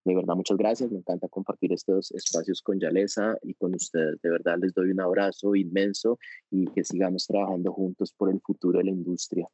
[0.08, 0.90] de verdad, muchas gracias.
[0.90, 4.18] Me encanta compartir estos espacios con Yalesa y con ustedes.
[4.22, 6.18] De verdad, les doy un abrazo inmenso
[6.50, 9.46] y que sigamos trabajando juntos por el futuro de la industria.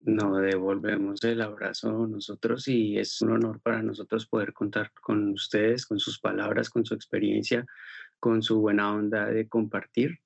[0.00, 5.86] No, devolvemos el abrazo nosotros y es un honor para nosotros poder contar con ustedes,
[5.86, 7.64] con sus palabras, con su experiencia,
[8.20, 10.18] con su buena onda de compartir.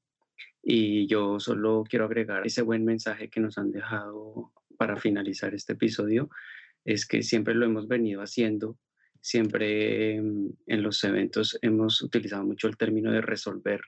[0.62, 5.74] Y yo solo quiero agregar ese buen mensaje que nos han dejado para finalizar este
[5.74, 6.28] episodio,
[6.84, 8.76] es que siempre lo hemos venido haciendo
[9.26, 13.80] siempre mm, en los eventos hemos utilizado mucho el término de resolver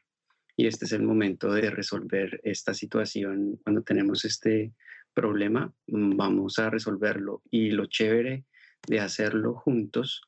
[0.56, 4.72] y este es el momento de resolver esta situación cuando tenemos este
[5.14, 7.42] problema, mm, vamos a resolverlo.
[7.52, 8.46] Y lo chévere
[8.88, 10.22] de hacerlo juntos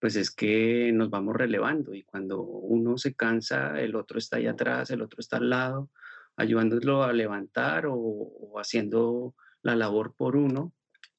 [0.00, 4.46] pues es que nos vamos relevando y cuando uno se cansa, el otro está ahí
[4.46, 5.90] atrás, el otro está al lado,
[6.36, 10.72] ayudándolo a levantar o, o haciendo la labor por uno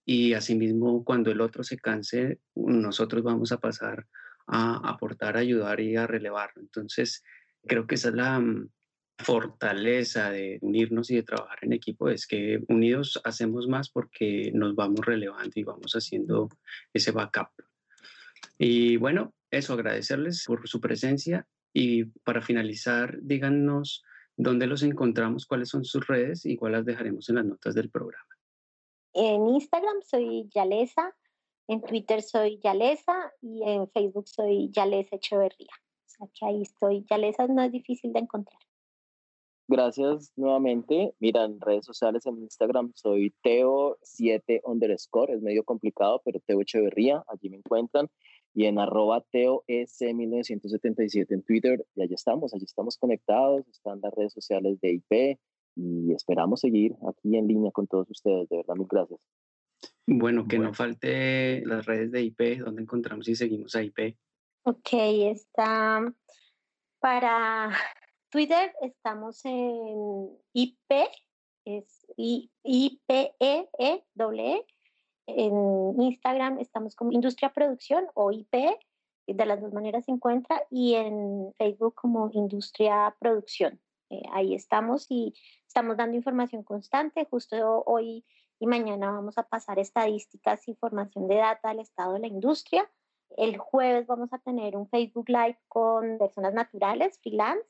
[0.09, 4.07] y asimismo cuando el otro se canse, nosotros vamos a pasar
[4.47, 6.63] a aportar, a ayudar y a relevarlo.
[6.63, 7.23] Entonces,
[7.67, 8.71] creo que esa es la mm,
[9.19, 14.73] fortaleza de unirnos y de trabajar en equipo, es que unidos hacemos más porque nos
[14.73, 16.49] vamos relevando y vamos haciendo
[16.91, 17.51] ese backup.
[18.57, 24.03] Y bueno, eso, agradecerles por su presencia y para finalizar, díganos
[24.35, 28.38] dónde los encontramos, cuáles son sus redes, igual las dejaremos en las notas del programa.
[29.13, 31.15] En Instagram soy Yalesa,
[31.67, 35.73] en Twitter soy Yalesa y en Facebook soy Yalesa Echeverría.
[36.05, 37.05] O sea que ahí estoy.
[37.09, 38.59] Yalesa no es difícil de encontrar.
[39.67, 41.13] Gracias nuevamente.
[41.19, 47.23] Mira, en redes sociales, en Instagram soy Teo7 underscore, es medio complicado, pero Teo Echeverría,
[47.27, 48.09] allí me encuentran.
[48.55, 51.85] y en arroba TOS1977 en Twitter.
[51.93, 55.39] Y allí estamos, allí estamos conectados, están las redes sociales de IP
[55.79, 58.49] y esperamos seguir aquí en línea con todos ustedes.
[58.49, 59.21] De verdad, mil gracias.
[60.05, 64.17] Bueno, que no falte las redes de IP, donde encontramos y seguimos a IP.
[64.63, 66.01] Ok, está
[66.99, 67.71] para
[68.29, 70.91] Twitter, estamos en IP,
[71.65, 74.65] es IPEE, -E, e.
[75.27, 78.51] en Instagram estamos como Industria Producción o IP,
[79.27, 83.79] de las dos maneras se encuentra, y en Facebook como Industria Producción.
[84.09, 85.33] Eh, ahí estamos y
[85.67, 87.27] estamos dando información constante.
[87.29, 88.25] Justo hoy
[88.59, 92.89] y mañana vamos a pasar estadísticas, información de data del estado de la industria.
[93.37, 97.65] El jueves vamos a tener un Facebook Live con personas naturales, freelance,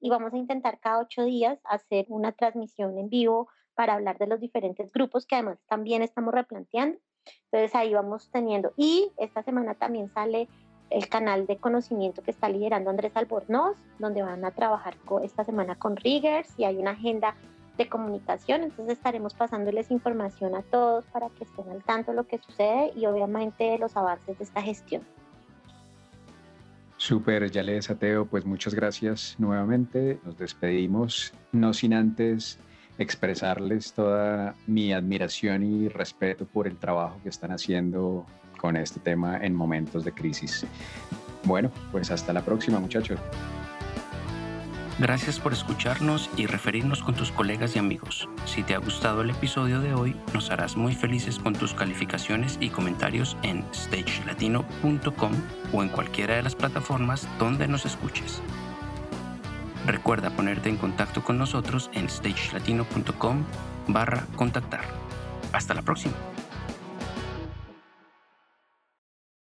[0.00, 4.26] y vamos a intentar cada ocho días hacer una transmisión en vivo para hablar de
[4.26, 6.98] los diferentes grupos que además también estamos replanteando.
[7.44, 8.72] Entonces ahí vamos teniendo.
[8.76, 10.48] Y esta semana también sale
[10.90, 15.76] el canal de conocimiento que está liderando Andrés Albornoz, donde van a trabajar esta semana
[15.76, 17.34] con Riggers y hay una agenda
[17.78, 22.26] de comunicación, entonces estaremos pasándoles información a todos para que estén al tanto de lo
[22.26, 25.02] que sucede y obviamente los avances de esta gestión.
[26.96, 30.20] Súper, ya les ateo, pues muchas gracias nuevamente.
[30.24, 32.58] Nos despedimos, no sin antes
[32.98, 38.26] expresarles toda mi admiración y respeto por el trabajo que están haciendo
[38.60, 40.66] con este tema en momentos de crisis.
[41.44, 43.18] Bueno, pues hasta la próxima muchachos.
[44.98, 48.28] Gracias por escucharnos y referirnos con tus colegas y amigos.
[48.44, 52.58] Si te ha gustado el episodio de hoy, nos harás muy felices con tus calificaciones
[52.60, 55.32] y comentarios en stagelatino.com
[55.72, 58.42] o en cualquiera de las plataformas donde nos escuches.
[59.86, 63.44] Recuerda ponerte en contacto con nosotros en stagelatino.com
[63.88, 64.82] barra contactar.
[65.52, 66.12] Hasta la próxima.